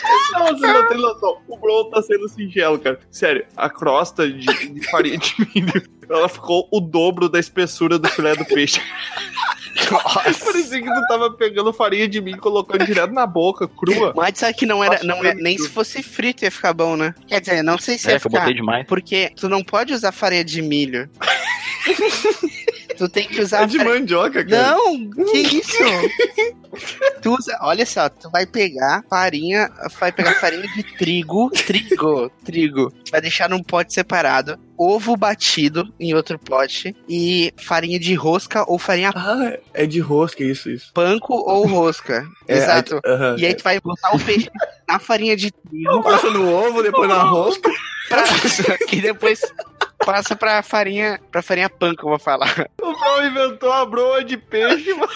[0.32, 1.38] Não, você não tem noção.
[1.48, 3.00] O Bro tá sendo singelo, cara.
[3.10, 8.08] Sério, a crosta de, de farinha de milho, ela ficou o dobro da espessura do
[8.08, 8.80] filé do peixe.
[10.44, 14.12] Parecia que tu tava pegando farinha de milho e colocando direto na boca, crua.
[14.14, 17.14] Mas sabe que não era, não é, nem se fosse frito ia ficar bom, né?
[17.26, 18.40] Quer dizer, não sei se É, ia que eu ficar.
[18.42, 18.86] botei demais.
[18.86, 21.08] Porque tu não pode usar farinha de milho.
[22.98, 23.62] tu tem que usar.
[23.62, 24.72] É de mandioca, cara.
[24.72, 25.72] Não, que isso?
[27.22, 32.92] tu usa, olha só, tu vai pegar farinha, vai pegar farinha de trigo, trigo, trigo.
[33.10, 38.78] Vai deixar num pote separado, ovo batido em outro pote e farinha de rosca ou
[38.78, 40.90] farinha Ah, é de rosca, isso, isso.
[40.92, 42.26] panko ou rosca.
[42.46, 43.00] É, Exato.
[43.04, 43.36] aí- aham.
[43.38, 44.50] e aí tu vai botar o peixe
[44.88, 46.02] na farinha de trigo.
[46.02, 47.70] Passa no ovo, depois na rosca.
[48.08, 49.40] Passa, e depois
[50.08, 52.66] passa pra farinha, pra farinha panko, eu vou falar.
[52.80, 55.12] O Bro inventou a broa de peixe, mano.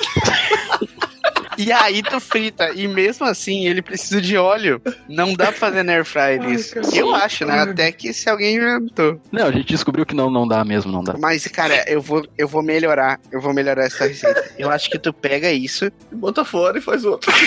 [1.56, 2.70] E aí tu frita.
[2.74, 4.82] E mesmo assim, ele precisa de óleo.
[5.08, 6.74] Não dá pra fazer na air fryer isso.
[6.94, 7.60] Eu acho, né?
[7.60, 9.18] Até que se alguém inventou.
[9.30, 11.14] Não, a gente descobriu que não, não dá mesmo, não dá.
[11.18, 13.18] Mas, cara, eu vou, eu vou melhorar.
[13.30, 14.52] Eu vou melhorar essa receita.
[14.58, 15.90] Eu acho que tu pega isso.
[16.10, 17.32] Bota fora e faz outro.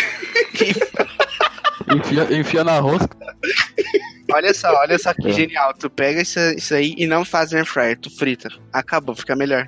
[1.94, 3.16] Enfia, enfia na rosca.
[4.32, 5.32] Olha só, olha só que É.
[5.32, 5.74] genial.
[5.78, 7.98] Tu pega isso, isso aí e não faz air fryer.
[8.00, 8.50] Tu frita.
[8.74, 9.68] Acabou, fica melhor.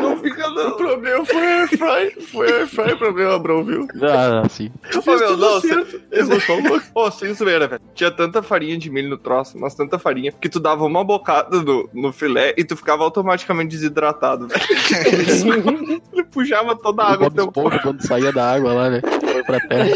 [0.00, 0.76] Não fica O não.
[0.78, 2.22] problema foi air fry.
[2.32, 3.86] Foi air fry o problema, bro, viu?
[4.02, 4.70] Ah, sim.
[4.90, 6.00] Fez meu, tudo não, certo.
[6.10, 6.80] Você falou.
[6.94, 7.82] Ô, sem zoeira, velho.
[7.94, 11.60] Tinha tanta farinha de milho no troço, mas tanta farinha, que tu dava uma bocada
[11.60, 14.62] no, no filé e tu ficava automaticamente desidratado, velho.
[16.14, 19.02] Ele puxava toda a água do teu Esponja, quando saía da água lá, né?
[19.02, 19.90] Foi pra terra.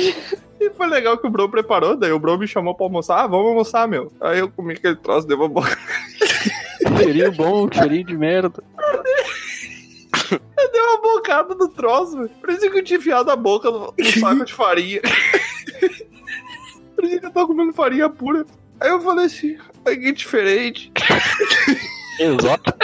[0.60, 3.20] E foi legal que o Bro preparou, daí o Bro me chamou pra almoçar.
[3.20, 4.12] Ah, vamos almoçar, meu.
[4.20, 5.76] Aí eu comi aquele troço, dei uma boca.
[6.98, 8.62] Cheirinho bom, cheirinho de merda.
[10.30, 12.30] Eu dei uma bocada no troço, velho.
[12.40, 15.00] Parecia que eu tinha enfiado a boca no, no saco de farinha.
[16.96, 18.46] Parecia que eu tava comendo farinha pura.
[18.80, 20.92] Aí eu falei assim, que diferente.
[22.18, 22.74] Exato.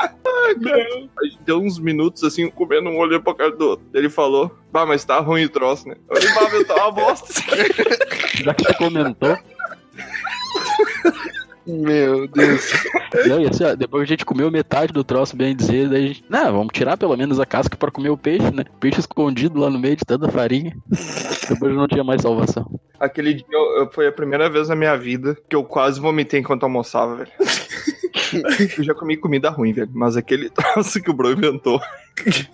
[0.00, 0.86] Ai, cara.
[1.20, 3.86] A gente deu uns minutos assim, comendo um olhando pra cara do outro.
[3.92, 5.96] Ele falou, bah, mas tá ruim o troço, né?
[6.08, 7.32] Eu falei, bah, meu, tá uma bosta.
[8.42, 9.36] Já que você comentou.
[11.66, 12.72] Meu Deus.
[13.26, 16.24] Não, assim, ó, depois a gente comeu metade do troço, bem dizer, daí a gente.
[16.28, 18.64] Não, vamos tirar pelo menos a casca pra comer o peixe, né?
[18.80, 20.74] Peixe escondido lá no meio de tanta farinha.
[21.46, 22.80] Depois não tinha mais salvação.
[22.98, 26.40] Aquele dia eu- eu- foi a primeira vez na minha vida que eu quase vomitei
[26.40, 27.30] enquanto almoçava, velho.
[28.76, 29.90] Eu já comi comida ruim, velho.
[29.92, 31.80] Mas aquele troço que o Bro inventou.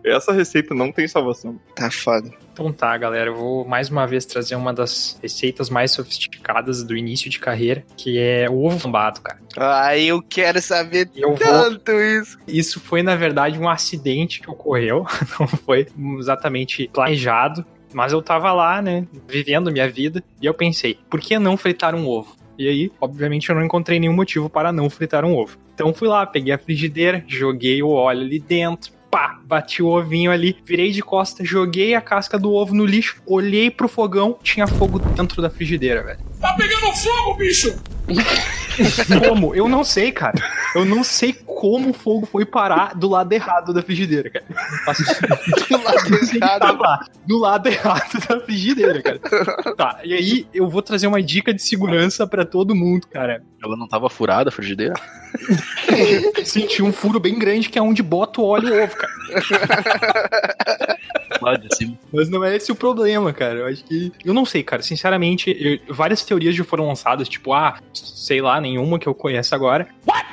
[0.05, 1.59] Essa receita não tem salvação.
[1.75, 2.31] Tá foda.
[2.53, 6.97] Então tá, galera, eu vou mais uma vez trazer uma das receitas mais sofisticadas do
[6.97, 9.39] início de carreira, que é o ovo flambado, cara.
[9.57, 12.39] Ai, eu quero saber Eu vou- tanto isso.
[12.47, 15.05] Isso foi, na verdade, um acidente que ocorreu,
[15.41, 15.87] não foi
[16.18, 21.39] exatamente planejado, mas eu tava lá, né, vivendo minha vida, e eu pensei, por que
[21.39, 22.37] não fritar um ovo?
[22.59, 25.59] E aí, obviamente, eu não encontrei nenhum motivo para não fritar um ovo.
[25.75, 30.31] Então fui lá, peguei a frigideira, joguei o óleo ali dentro, pá, bati o ovinho
[30.31, 34.66] ali, virei de costa, joguei a casca do ovo no lixo, olhei pro fogão, tinha
[34.66, 36.18] fogo dentro da frigideira, velho.
[36.41, 37.77] Tá pegando fogo, bicho!
[39.29, 39.55] Como?
[39.55, 40.35] Eu não sei, cara.
[40.75, 44.45] Eu não sei como o fogo foi parar do lado errado da frigideira, cara.
[45.69, 47.11] Do lado errado.
[47.27, 49.19] Do lado errado da frigideira, cara.
[49.77, 53.43] Tá, e aí eu vou trazer uma dica de segurança pra todo mundo, cara.
[53.63, 54.95] Ela não tava furada a frigideira?
[56.45, 59.13] Senti um furo bem grande que é onde bota o óleo e o ovo, cara.
[61.41, 61.99] Lá de cima.
[62.13, 63.61] Mas não é esse o problema, cara.
[63.61, 64.13] Eu acho que.
[64.25, 64.83] Eu não sei, cara.
[64.83, 69.55] Sinceramente, eu- várias teorias já foram lançadas, tipo, ah, sei lá, nenhuma que eu conheço
[69.55, 69.89] agora.
[70.07, 70.25] What?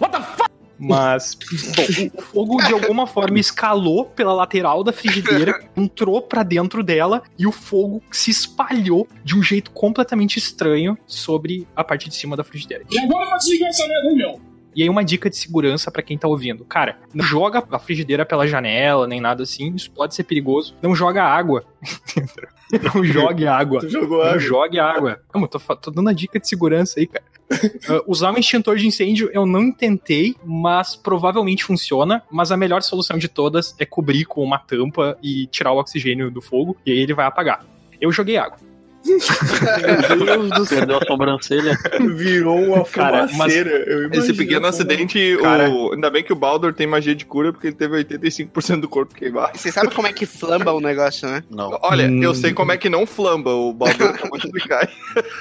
[0.00, 0.46] What the fuck?
[0.78, 6.82] Mas, bom, o fogo de alguma forma escalou pela lateral da frigideira, entrou pra dentro
[6.82, 12.14] dela e o fogo se espalhou de um jeito completamente estranho sobre a parte de
[12.14, 12.84] cima da frigideira.
[12.90, 14.40] E agora vai desligar essa merda meu.
[14.76, 16.62] E aí uma dica de segurança pra quem tá ouvindo.
[16.66, 20.76] Cara, não joga a frigideira pela janela, nem nada assim, isso pode ser perigoso.
[20.82, 21.64] Não joga água.
[22.94, 23.80] não jogue água.
[23.80, 24.38] Tu jogou não água?
[24.38, 25.20] jogue água.
[25.34, 27.24] Não, eu tô, tô dando a dica de segurança aí, cara.
[27.50, 32.22] Uh, usar um extintor de incêndio eu não tentei, mas provavelmente funciona.
[32.30, 36.30] Mas a melhor solução de todas é cobrir com uma tampa e tirar o oxigênio
[36.30, 37.64] do fogo, e aí ele vai apagar.
[37.98, 38.58] Eu joguei água.
[39.06, 40.78] Meu Deus do céu.
[40.78, 41.78] Perdeu a sobrancelha.
[42.14, 43.70] Virou uma Cara, fumaceira.
[43.70, 45.70] eu Esse pequeno como- acidente, Cara.
[45.70, 45.92] o...
[45.94, 49.14] ainda bem que o Baldur tem magia de cura, porque ele teve 85% do corpo
[49.14, 49.56] queimado.
[49.58, 51.42] Você sabe como é que flamba o negócio, né?
[51.50, 51.78] Não.
[51.82, 52.22] Olha, Hum.
[52.22, 54.88] eu sei como é que não flamba, o Baldur acabou de explicar.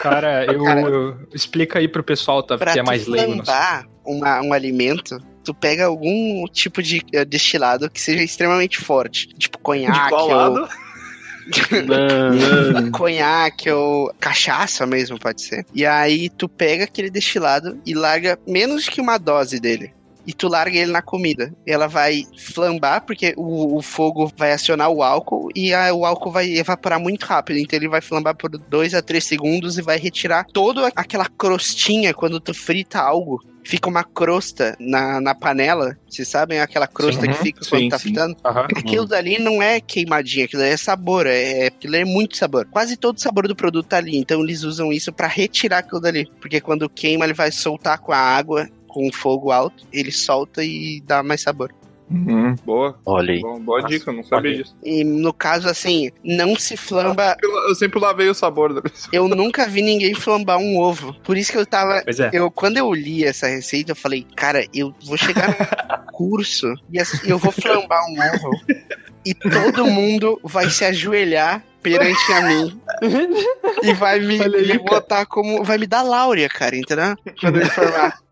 [0.02, 0.82] Cara, eu, Cara.
[0.82, 3.32] eu- explica aí pro pessoal tá, Pra que é mais leigo.
[3.34, 3.46] assunto.
[3.46, 9.28] flambar uma, um alimento, tu pega algum tipo de eh, destilado que seja extremamente forte.
[9.38, 10.68] Tipo conhaque De qual ou...
[12.92, 15.66] conhaque ou cachaça mesmo, pode ser.
[15.74, 19.94] E aí tu pega aquele destilado e larga menos que uma dose dele.
[20.28, 21.54] E tu larga ele na comida.
[21.68, 26.32] Ela vai flambar, porque o, o fogo vai acionar o álcool e a- o álcool
[26.32, 27.58] vai evaporar muito rápido.
[27.60, 32.14] Então ele vai flambar por 2 a 3 segundos e vai retirar toda aquela crostinha
[32.14, 33.42] quando tu frita algo.
[33.68, 35.98] Fica uma crosta na, na panela.
[36.08, 37.28] Vocês sabem aquela crosta Sim.
[37.30, 38.04] que fica quando Sim, tá sim.
[38.10, 38.38] fritando?
[38.46, 38.68] Aham.
[38.76, 42.68] Aquilo dali não é queimadinha, aquilo é sabor, é, aquilo é muito sabor.
[42.70, 46.00] Quase todo o sabor do produto tá ali, então eles usam isso pra retirar aquilo
[46.00, 46.30] dali.
[46.40, 51.04] Porque quando queima, ele vai soltar com a água, com fogo alto, ele solta e
[51.06, 51.70] dá mais sabor.
[52.64, 52.98] Boa.
[53.06, 53.42] Olha aí.
[53.42, 54.74] Bom, boa dica, não sabia disso.
[54.82, 57.36] E no caso, assim, não se flamba.
[57.44, 59.10] Eu, eu sempre lavei o sabor da pessoa.
[59.12, 61.14] Eu nunca vi ninguém flambar um ovo.
[61.24, 62.02] Por isso que eu tava.
[62.06, 62.30] Pois é.
[62.32, 66.98] Eu, quando eu li essa receita, eu falei, cara, eu vou chegar no curso e
[66.98, 68.52] assim, eu vou flambar um ovo
[69.26, 72.82] e todo mundo vai se ajoelhar perante a mim
[73.84, 75.64] e vai me, me botar como.
[75.64, 77.16] Vai me dar Láurea, cara, entendeu?
[77.40, 78.25] Quando eu me formar.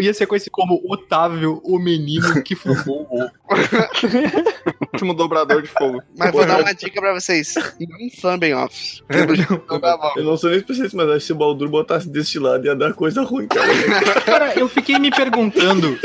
[0.00, 3.30] Ia ser conhecido como Otávio, o menino que flambou o ovo.
[4.92, 6.02] Último dobrador de fogo.
[6.16, 8.68] Mas vou dar uma dica pra vocês: não flambem bom.
[10.16, 12.92] Eu não sou nem especialista, mas acho que se o Baldur botasse destilado ia dar
[12.94, 13.66] coisa ruim, cara.
[14.26, 15.98] Cara, eu fiquei me perguntando,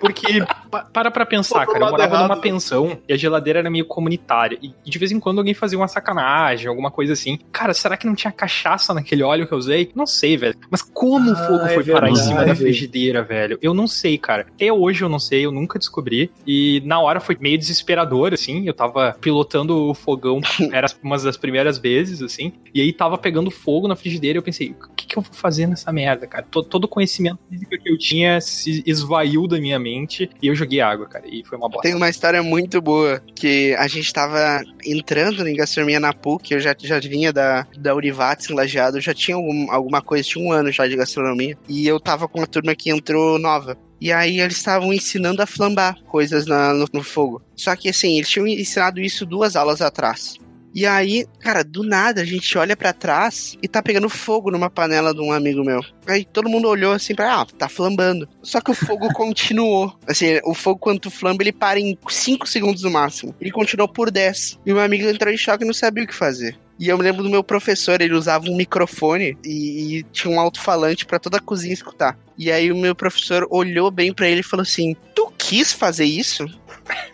[0.00, 2.28] porque pa- para pra pensar, cara, eu morava errado.
[2.28, 4.58] numa pensão e a geladeira era meio comunitária.
[4.62, 7.38] E, de vez em quando alguém fazia uma sacanagem, alguma coisa assim.
[7.50, 9.90] Cara, será que não tinha cachaça naquele óleo que eu usei?
[9.94, 10.54] Não sei, velho.
[10.70, 12.81] Mas como o Ah, fogo é foi parar em cima da verdade.
[12.86, 13.58] Frigideira, velho?
[13.62, 14.46] Eu não sei, cara.
[14.54, 16.30] Até hoje eu não sei, eu nunca descobri.
[16.46, 18.66] E na hora foi meio desesperador, assim.
[18.66, 20.40] Eu tava pilotando o fogão,
[20.72, 22.52] era uma das primeiras vezes, assim.
[22.74, 25.32] E aí tava pegando fogo na frigideira e eu pensei, o que, que eu vou
[25.32, 26.44] fazer nessa merda, cara?
[26.50, 30.54] To- Todo o conhecimento físico que eu tinha se esvaiu da minha mente e eu
[30.54, 31.24] joguei água, cara.
[31.28, 31.82] E foi uma bosta.
[31.82, 36.60] Tem uma história muito boa que a gente tava entrando em gastronomia na PUC, eu
[36.60, 40.44] já, já vinha da, da Urivates em Lajeado, eu já tinha algum- alguma coisa, tinha
[40.44, 43.76] um ano já de gastronomia, e eu tava com uma turma que entrou nova.
[44.00, 47.40] E aí eles estavam ensinando a flambar coisas na- no, no fogo.
[47.56, 50.34] Só que assim, eles tinham ensinado isso duas aulas atrás.
[50.74, 54.70] E aí, cara, do nada a gente olha pra trás e tá pegando fogo numa
[54.70, 55.82] panela de um amigo meu.
[56.06, 58.26] Aí todo mundo olhou assim pra, ah, tá flambando.
[58.42, 59.94] Só que o fogo continuou.
[60.08, 63.34] Assim, o fogo quando tu flamba, ele para em 5 segundos no máximo.
[63.38, 64.58] Ele continuou por 10.
[64.64, 66.58] E o meu amigo entrou em choque e não sabia o que fazer.
[66.82, 70.40] E eu me lembro do meu professor, ele usava um microfone e, e tinha um
[70.40, 72.18] alto-falante pra toda a cozinha escutar.
[72.36, 76.06] E aí o meu professor olhou bem pra ele e falou assim: Tu quis fazer
[76.06, 76.44] isso?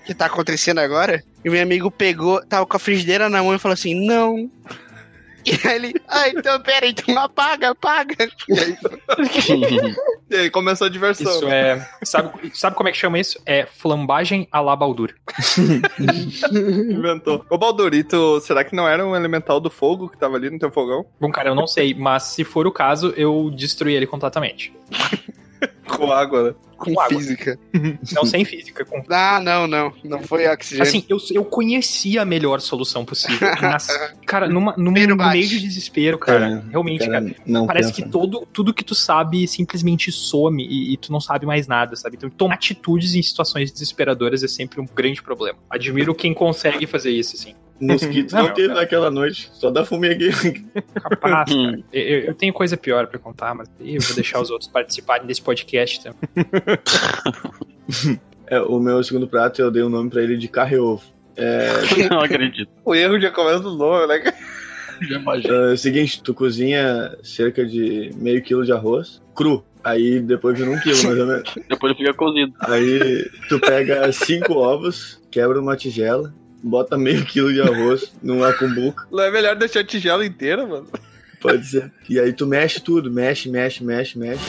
[0.07, 1.23] Que tá acontecendo agora?
[1.45, 4.51] E o meu amigo pegou, tava com a frigideira na mão e falou assim: Não.
[5.45, 8.27] E aí ele, ah, então pera, então apaga, apaga.
[8.49, 8.77] E aí,
[10.31, 11.31] E aí começou a diversão.
[11.33, 11.89] Isso é.
[12.03, 13.41] Sabe, sabe como é que chama isso?
[13.47, 15.15] É flambagem à la Baldur.
[15.99, 17.45] Inventou.
[17.49, 20.71] Ô Baldurito, será que não era um elemental do fogo que tava ali no teu
[20.71, 21.07] fogão?
[21.21, 24.73] Bom, cara, eu não sei, mas se for o caso, eu destruí ele completamente.
[25.89, 26.55] Com água, né?
[26.79, 27.19] com água.
[27.19, 27.59] física.
[28.13, 29.93] Não sem física, com Ah, não, não.
[30.05, 30.83] Não foi oxigênio.
[30.85, 33.49] Assim, eu, eu conheci a melhor solução possível.
[33.61, 33.89] Mas,
[34.25, 37.89] cara, numa, num, Primeiro no meio de desespero, cara, É, realmente, cara, cara, não parece
[37.93, 38.03] pensa.
[38.03, 41.97] que todo, tudo que tu sabe simplesmente some e, e tu não sabe mais nada,
[41.97, 42.17] sabe?
[42.17, 45.59] Então, tomar atitudes em situações desesperadoras é sempre um grande problema.
[45.69, 47.55] Admiro quem consegue fazer isso, assim.
[47.81, 48.81] Mosquitos não, Não, teve cara.
[48.81, 50.35] naquela noite, só da formigueira.
[50.95, 51.71] Capaz, Hum.
[51.71, 51.85] cara.
[51.93, 55.43] Eu, eu- tenho coisa pior pra contar, mas eu vou deixar os outros participarem desse
[55.43, 56.19] podcast também.
[58.51, 61.03] É, o meu segundo prato eu dei o nome pra ele de carne ovo.
[61.37, 61.69] É,
[62.11, 62.71] Não acredito.
[62.85, 64.33] O erro já começa do nome, né?
[65.03, 65.55] Já imagino.
[65.55, 69.63] é o seguinte, tu cozinha cerca de meio quilo de arroz, cru.
[69.85, 71.55] Aí depois vira um quilo, mais ou menos.
[71.69, 72.53] Depois ele fica cozido.
[72.61, 79.07] Aí tu pega cinco ovos, quebra numa tigela, bota meio quilo de arroz numa cumbuca,
[79.11, 80.87] Não é melhor deixar a tigela inteira, mano?
[81.41, 81.93] pode ser.
[82.09, 84.43] E aí tu mexe tudo, mexe, mexe, mexe, mexe.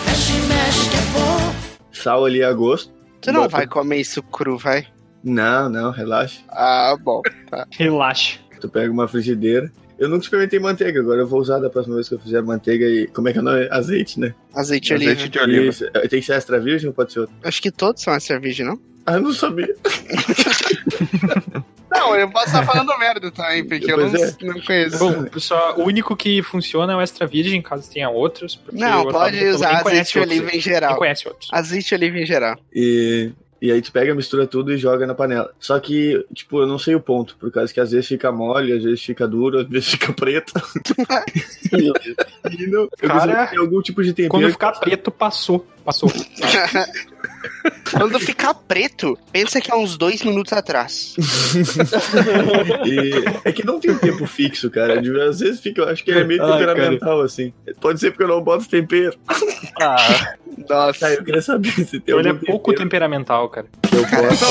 [1.92, 2.92] Sal ali a gosto.
[3.22, 4.88] Tu não Bota- vai comer isso cru, vai?
[5.24, 6.40] Não, não, relaxa.
[6.50, 7.22] Ah, bom.
[7.52, 7.68] Tá.
[7.78, 8.40] Relaxa.
[8.62, 9.70] Tu pega uma frigideira.
[10.00, 12.86] Eu nunca experimentei manteiga, agora eu vou usar da próxima vez que eu fizer manteiga
[12.86, 13.06] e.
[13.08, 13.68] Como é que é o nome?
[13.70, 14.34] Azeite, né?
[14.56, 15.30] Azeite, Azeite oliva.
[15.30, 15.70] de oliva.
[15.70, 15.92] Isso.
[16.10, 17.36] Tem que ser extra virgem ou pode ser outro?
[17.44, 18.80] Acho que todos são a cerveja, não?
[19.06, 19.76] Ah, eu não sabia.
[22.00, 24.54] Não, eu posso estar falando merda também, porque eu Pois não, é.
[24.54, 25.00] não conheço.
[25.00, 28.56] Bom, pessoal, o único que funciona é o extra virgem, caso tenha outros.
[28.56, 30.38] porque Não, o pode usar azeite de outros.
[30.38, 30.96] oliva em geral.
[30.98, 31.50] Conhece outros.
[31.52, 32.58] Azeite oliva em geral.
[32.74, 33.32] E,
[33.62, 35.52] e aí tu pega, mistura tudo e joga na panela.
[35.60, 38.72] Só que, tipo, eu não sei o ponto, por causa que às vezes fica mole,
[38.74, 40.54] às vezes fica duro, às vezes fica preto.
[41.72, 44.30] e não, eu Cara, algum tipo de tempero.
[44.30, 45.66] Quando ficar preto, passou.
[45.90, 46.12] Passou.
[47.92, 51.16] Quando ficar preto, pensa que é uns dois minutos atrás.
[52.86, 55.02] E é que não tem tempo fixo, cara.
[55.28, 57.52] Às vezes fica, eu acho que é meio Ai, temperamental, assim.
[57.82, 59.18] Pode ser porque eu não boto tempero.
[59.82, 60.36] Ah,
[60.70, 61.12] nossa.
[61.12, 63.66] Eu queria saber se tem Ele é algum pouco tempero temperamental, cara.
[63.82, 64.46] que eu possa...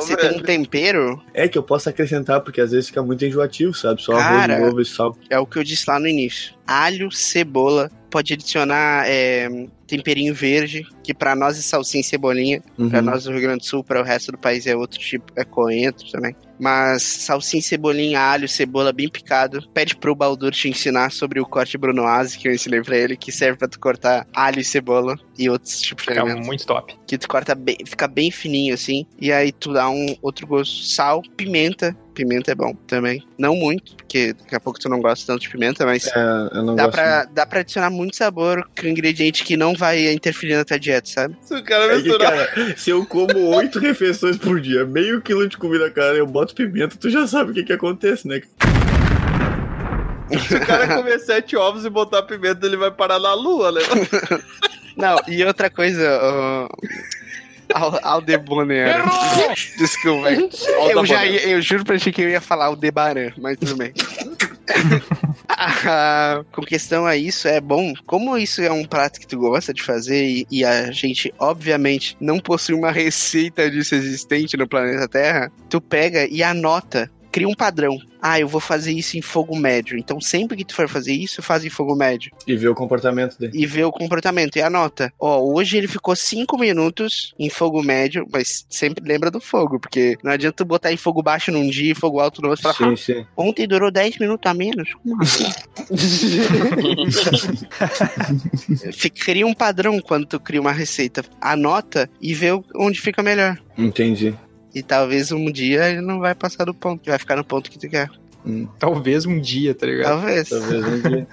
[0.00, 1.22] Você tem um tempero?
[1.32, 4.02] É que eu posso acrescentar, porque às vezes fica muito enjoativo, sabe?
[4.02, 4.56] Só Cara.
[4.56, 5.16] arroz, ovo e sal.
[5.30, 6.54] É o que eu disse lá no início.
[6.66, 9.48] Alho, cebola, pode adicionar é,
[9.86, 12.62] temperinho verde, que pra nós é salsinha e cebolinha.
[12.90, 13.04] Pra Uhum.
[13.06, 15.44] nós do Rio Grande do Sul, para o resto do país é outro tipo, é
[15.44, 16.36] coentro também.
[16.60, 19.66] Mas salsinha, cebolinha, alho, cebola bem picado.
[19.74, 23.32] Pede pro Baldur te ensinar sobre o corte Brunoise, que eu ensinei pra ele, que
[23.32, 26.46] serve pra tu cortar alho e cebola e outros tipos de alimentos.
[26.46, 26.94] muito top.
[27.06, 29.04] Que tu corta bem, fica bem fininho assim.
[29.20, 30.84] E aí tu dá um outro gosto.
[30.84, 31.96] Sal, pimenta.
[32.14, 33.26] Pimenta é bom também.
[33.38, 36.18] Não muito, porque daqui a pouco tu não gosta tanto de pimenta, mas É,
[36.52, 36.94] eu não dá, gosto.
[36.96, 41.08] pra, dá pra adicionar muito sabor com ingrediente que não vai interferir na tua dieta,
[41.08, 41.36] sabe?
[41.40, 42.48] Se o cara É que, misturar.
[42.48, 46.54] cara, se eu como oito refeições por dia, meio quilo de comida, cara, eu boto
[46.54, 48.42] pimenta, tu já sabe o que que acontece, né?
[50.48, 53.80] Se o cara comer sete ovos e botar pimenta, ele vai parar na lua, né?
[54.96, 56.68] Não, e outra coisa, Al-
[58.02, 59.04] Aldebonero.
[59.78, 60.30] Desculpa.
[60.90, 63.92] Eu, já ia- eu juro pra ti que eu ia falar Aldebaran, mas tudo bem.
[65.48, 67.92] Ah, com questão a isso, é bom.
[68.06, 72.16] Como isso é um prato que tu gosta de fazer e, e a gente, obviamente,
[72.20, 77.10] não possui uma receita disso existente no planeta Terra, tu pega e anota.
[77.30, 77.96] Cria um padrão.
[78.22, 79.98] Ah, eu vou fazer isso em fogo médio.
[79.98, 83.36] Então, sempre que tu for fazer isso, faz em fogo médio E ver o comportamento
[83.38, 83.52] dele.
[83.54, 85.12] e vê o comportamento e anota.
[85.18, 90.16] Ó, hoje ele ficou 5 minutos em fogo médio, mas sempre lembra do fogo, porque
[90.22, 92.96] não adianta tu botar em fogo baixo num dia e fogo alto no outro falar,
[92.96, 93.20] Sim, sim.
[93.22, 94.88] "Ah, ontem durou 10 minutos a menos.
[95.02, 95.46] Como assim?
[99.24, 101.24] Cria um padrão quando tu cria uma receita.
[101.40, 103.58] Anota e vê onde fica melhor.
[103.76, 104.34] Entendi.
[104.74, 107.78] E talvez um dia ele não vai passar do ponto, vai ficar no ponto que
[107.78, 108.08] tu quer.
[108.44, 110.08] Hum, Talvez um dia, tá ligado?
[110.08, 110.48] Talvez.
[110.48, 111.26] talvez um dia.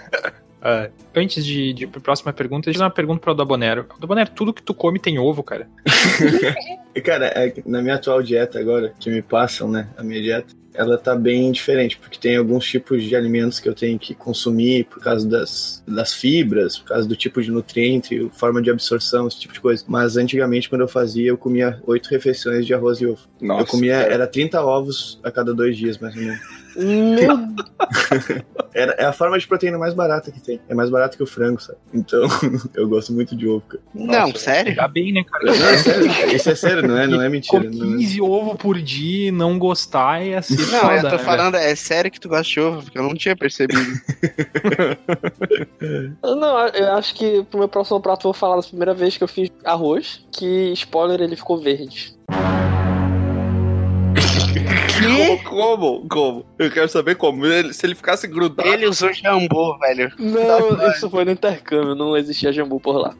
[0.62, 0.92] É.
[1.16, 3.86] Antes de, de ir pra próxima pergunta, deixa eu fazer uma pergunta pro Dabonero.
[4.00, 5.68] Dabonero, tudo que tu come tem ovo, cara.
[6.94, 10.54] E, Cara, é na minha atual dieta agora, que me passam, né, a minha dieta,
[10.80, 14.86] ela tá bem diferente, porque tem alguns tipos de alimentos que eu tenho que consumir
[14.86, 19.42] por causa das, das fibras, por causa do tipo de nutriente, forma de absorção, esse
[19.42, 19.84] tipo de coisa.
[19.90, 23.20] Mas antigamente, quando eu fazia, eu comia oito refeições de arroz e ovo.
[23.42, 24.14] Nossa, eu comia, cara.
[24.14, 26.40] era 30 ovos a cada dois dias, mais ou menos.
[26.80, 27.38] Meu
[28.74, 30.60] Era, é a forma de proteína mais barata que tem.
[30.70, 31.78] É mais barato que o frango, sabe?
[31.94, 32.22] Então,
[32.74, 33.84] eu gosto muito de ovo, cara.
[33.94, 34.72] Não, sério?
[34.72, 35.46] Pegar bem, né, cara?
[35.46, 36.36] Não, é sério.
[36.36, 37.64] Isso é sério, não é, não é mentira.
[37.64, 37.98] Com Não é.
[37.98, 40.56] 15 ovo por dia e não gostar é assim.
[40.56, 43.04] Não, foda, eu tô né, falando, é sério que tu gosta de ovo, porque eu
[43.04, 43.80] não tinha percebido.
[46.24, 49.24] Não, eu acho que pro meu próximo prato eu vou falar da primeira vez que
[49.24, 52.14] eu fiz arroz, que, spoiler, ele ficou verde.
[55.18, 56.08] Como, como?
[56.10, 56.46] Como?
[56.58, 57.46] Eu quero saber como.
[57.46, 58.68] Ele- se ele ficasse grudado.
[58.68, 60.12] Ele usou jambô, velho.
[60.20, 63.16] Não, isso foi no intercâmbio, não existia jambu por lá.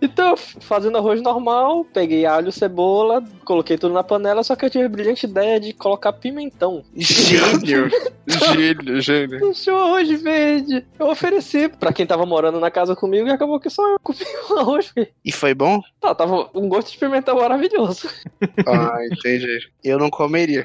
[0.00, 4.84] Então, fazendo arroz normal, peguei alho, cebola, coloquei tudo na panela, só que eu tive
[4.84, 6.82] a brilhante ideia de colocar pimentão.
[6.94, 7.88] Gênio.
[8.26, 9.40] gênio, gênio.
[9.40, 10.84] Deixou arroz verde.
[10.98, 14.18] Eu ofereci pra quem tava morando na casa comigo e acabou que só eu comi
[14.50, 14.92] o arroz.
[15.24, 15.80] E foi bom?
[16.00, 18.08] Tá, tava um gosto de pimentão maravilhoso.
[18.66, 19.58] Ah, entendi.
[19.82, 20.64] Eu não comeria.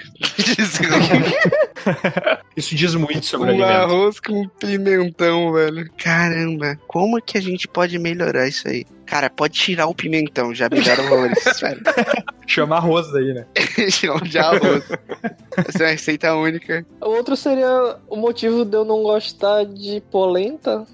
[2.55, 3.71] Isso diz muito sobre o um alimento.
[3.71, 5.89] arroz com pimentão, velho.
[5.97, 8.85] Caramba, como que a gente pode melhorar isso aí?
[9.05, 11.81] Cara, pode tirar o pimentão, já melhora horrores, velho.
[12.47, 13.45] Chama arroz daí, né?
[14.29, 14.83] de arroz.
[15.67, 16.85] Essa é uma receita única.
[17.01, 20.85] O outro seria o motivo de eu não gostar de polenta.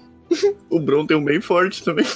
[0.68, 2.06] O Bron tem um bem forte também.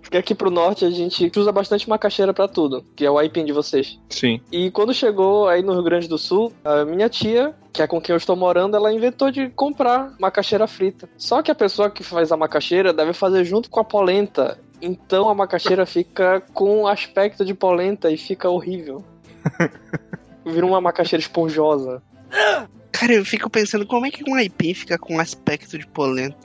[0.00, 3.44] Porque aqui pro norte a gente usa bastante macaxeira pra tudo, que é o aipim
[3.44, 3.98] de vocês.
[4.10, 4.40] Sim.
[4.52, 8.00] E quando chegou aí no Rio Grande do Sul, a minha tia, que é com
[8.00, 11.08] quem eu estou morando, ela inventou de comprar macaxeira frita.
[11.16, 14.58] Só que a pessoa que faz a macaxeira deve fazer junto com a polenta.
[14.80, 19.04] Então a macaxeira fica com aspecto de polenta e fica horrível.
[20.44, 22.02] Vira uma macaxeira esponjosa.
[22.98, 26.36] Cara, eu fico pensando como é que um aipim fica com aspecto de polenta.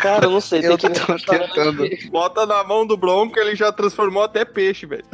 [0.00, 0.60] Cara, eu não sei.
[0.66, 1.88] Eu tô tentando.
[2.10, 5.04] Bota na mão do Bronco, ele já transformou até peixe, velho.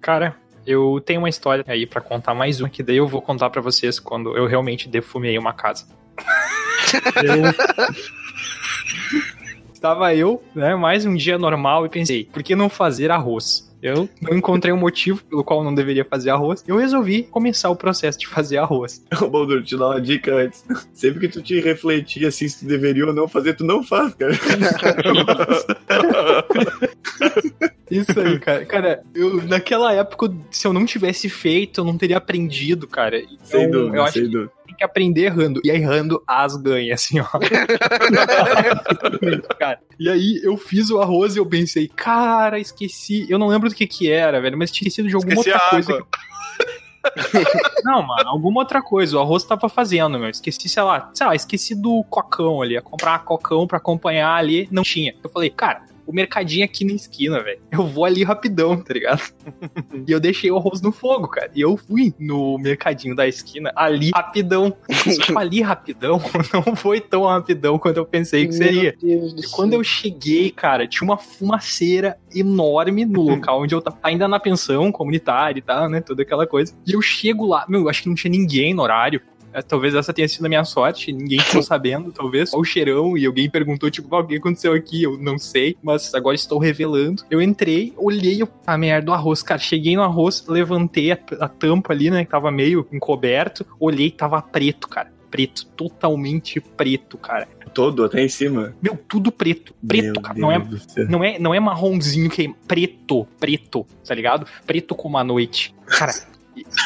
[0.00, 0.36] Cara,
[0.66, 3.60] eu tenho uma história aí pra contar mais uma, que daí eu vou contar pra
[3.62, 5.86] vocês quando eu realmente defumei uma casa.
[7.22, 7.42] Eu-
[9.84, 13.70] Estava eu, né, mais um dia normal e pensei, por que não fazer arroz?
[13.82, 16.64] Eu não encontrei um motivo pelo qual não deveria fazer arroz.
[16.66, 19.04] Eu resolvi começar o processo de fazer arroz.
[19.20, 20.64] Ô, Baldur, te dar uma dica antes.
[20.94, 24.14] Sempre que tu te refletir assim se tu deveria ou não fazer, tu não faz,
[24.14, 24.32] cara.
[27.90, 28.64] Isso aí, cara.
[28.64, 33.18] Cara, eu, naquela época, se eu não tivesse feito, eu não teria aprendido, cara.
[33.18, 34.50] Então, Sem dúvida, eu acho sem que dúvida.
[34.74, 35.60] Tem que aprender errando.
[35.64, 37.26] E aí, errando, as ganha, assim, ó.
[39.58, 43.26] cara, e aí, eu fiz o arroz e eu pensei, cara, esqueci.
[43.28, 45.70] Eu não lembro do que que era, velho, mas tinha esquecido de alguma Esqueci outra
[45.70, 46.02] coisa.
[46.02, 46.34] que-
[47.84, 49.18] Não, mano, alguma outra coisa.
[49.18, 50.30] O arroz tava fazendo, meu.
[50.30, 52.74] Esqueci, sei lá, sei lá, esqueci do cocão ali.
[52.74, 55.14] Ia comprar cocão pra acompanhar ali, não tinha.
[55.22, 57.60] Eu falei, cara, o mercadinho aqui na esquina, velho.
[57.70, 59.22] Eu vou ali rapidão, tá ligado?
[60.06, 61.50] e eu deixei o arroz no fogo, cara.
[61.54, 64.76] E eu fui no mercadinho da esquina ali rapidão.
[64.90, 66.20] Só que ali rapidão
[66.52, 68.94] não foi tão rapidão quanto eu pensei que seria.
[69.02, 73.74] Meu Deus do E quando eu cheguei, cara, tinha uma fumaceira enorme no local onde
[73.74, 73.98] eu tava.
[74.02, 76.00] Ainda na pensão comunitária e tal, né?
[76.00, 76.74] Toda aquela coisa.
[76.86, 79.20] E eu chego lá, meu, eu acho que não tinha ninguém no horário.
[79.54, 82.50] É, Talvez essa tenha sido a minha sorte, ninguém ficou sabendo, talvez.
[82.50, 85.04] Só o cheirão e alguém perguntou, tipo, "Ah, o que aconteceu aqui?
[85.04, 87.22] Eu não sei, mas agora estou revelando.
[87.30, 89.60] Eu entrei, olhei a merda do arroz, cara.
[89.60, 92.24] Cheguei no arroz, levantei a, a tampa ali, né?
[92.24, 93.64] Que tava meio encoberto.
[93.78, 95.12] Olhei, tava preto, cara.
[95.30, 97.48] Preto, totalmente preto, cara.
[97.72, 98.72] Todo, até em cima.
[98.80, 99.74] Meu, tudo preto.
[99.86, 100.38] Preto, Meu cara.
[100.38, 100.58] Não é,
[101.08, 104.46] não, é, não é marronzinho que é preto, preto, tá ligado?
[104.64, 105.74] Preto como a noite.
[105.86, 106.12] Cara,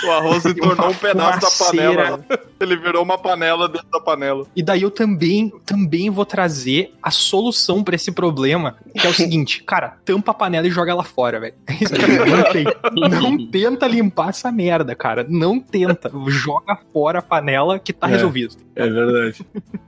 [0.05, 2.25] O arroz se tornou um pedaço da panela.
[2.61, 4.47] Ele virou uma panela dentro da panela.
[4.55, 9.15] E daí eu também, também vou trazer a solução pra esse problema, que é o
[9.15, 11.55] seguinte, cara, tampa a panela e joga ela fora, velho.
[11.67, 12.65] É isso que eu achei.
[13.21, 15.25] Não tenta limpar essa merda, cara.
[15.29, 16.11] Não tenta.
[16.29, 18.11] Joga fora a panela que tá É.
[18.13, 18.57] resolvido.
[18.75, 19.45] É verdade.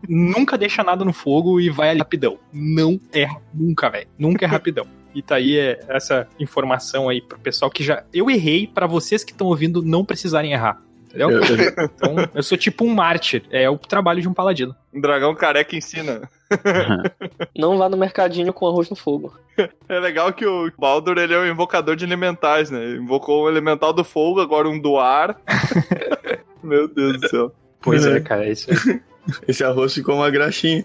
[0.08, 2.38] Nunca deixa nada no fogo e vai ali rapidão.
[2.52, 4.08] Não é nunca, velho.
[4.18, 4.86] Nunca é rapidão.
[5.14, 8.04] E tá aí é, essa informação aí pro pessoal que já.
[8.12, 10.80] Eu errei pra vocês que estão ouvindo não precisarem errar.
[11.06, 11.30] Entendeu?
[11.30, 13.42] Eu- eu- Então, eu sou tipo um mártir.
[13.50, 14.74] É o trabalho de um paladino.
[14.94, 16.28] Um dragão careca ensina.
[17.58, 19.34] Não vá no mercadinho com arroz no fogo.
[19.88, 22.82] É legal que o Baldur ele é um invocador de elementais, né?
[22.82, 25.36] Ele invocou um elemental do fogo, agora um do ar.
[26.62, 27.52] Meu Deus do céu.
[27.82, 29.00] Pois é, cara, é isso aí.
[29.48, 30.84] Esse arroz ficou uma graxinha.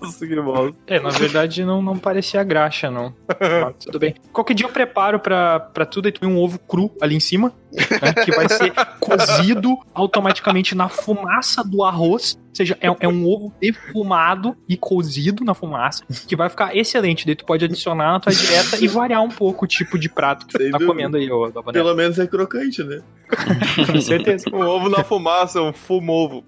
[0.00, 0.74] Nossa, que bosta.
[0.86, 3.14] É, na verdade não, não parecia graxa, não.
[3.28, 4.14] Mas tudo bem.
[4.32, 7.52] Qualquer dia eu preparo pra, pra tudo e tem um ovo cru ali em cima,
[7.72, 12.38] né, que vai ser cozido automaticamente na fumaça do arroz.
[12.48, 17.24] Ou seja, é, é um ovo defumado e cozido na fumaça, que vai ficar excelente.
[17.24, 20.44] Daí tu pode adicionar na tua dieta e variar um pouco o tipo de prato
[20.46, 20.92] que Sem tu tá dúvida.
[20.92, 21.52] comendo aí, ô.
[21.72, 23.00] Pelo menos é crocante, né?
[23.86, 24.46] Com certeza.
[24.52, 26.44] Um ovo na fumaça, um fumovo.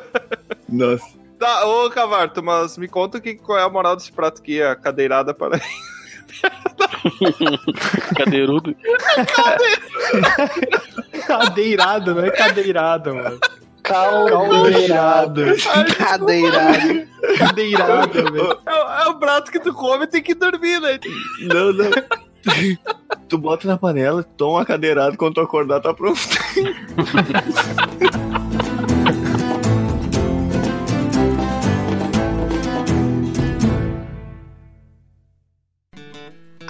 [0.68, 1.20] Nossa.
[1.38, 4.74] Tá, ô Cavarto, mas me conta que, qual é a moral desse prato aqui, a
[4.76, 5.60] cadeirada para.
[8.16, 8.74] Cadeirudo.
[11.26, 13.38] Cadeirada, não é cadeirada, mano.
[13.82, 15.42] Caldeirado.
[15.98, 17.08] Cadeirado.
[17.38, 18.58] Cadeirada, velho.
[18.64, 20.98] É, o- é o prato que tu come e tem que dormir, né?
[21.40, 21.90] Não, não.
[23.28, 26.20] tu bota na panela, toma cadeirada, quando tu acordar, tá pronto.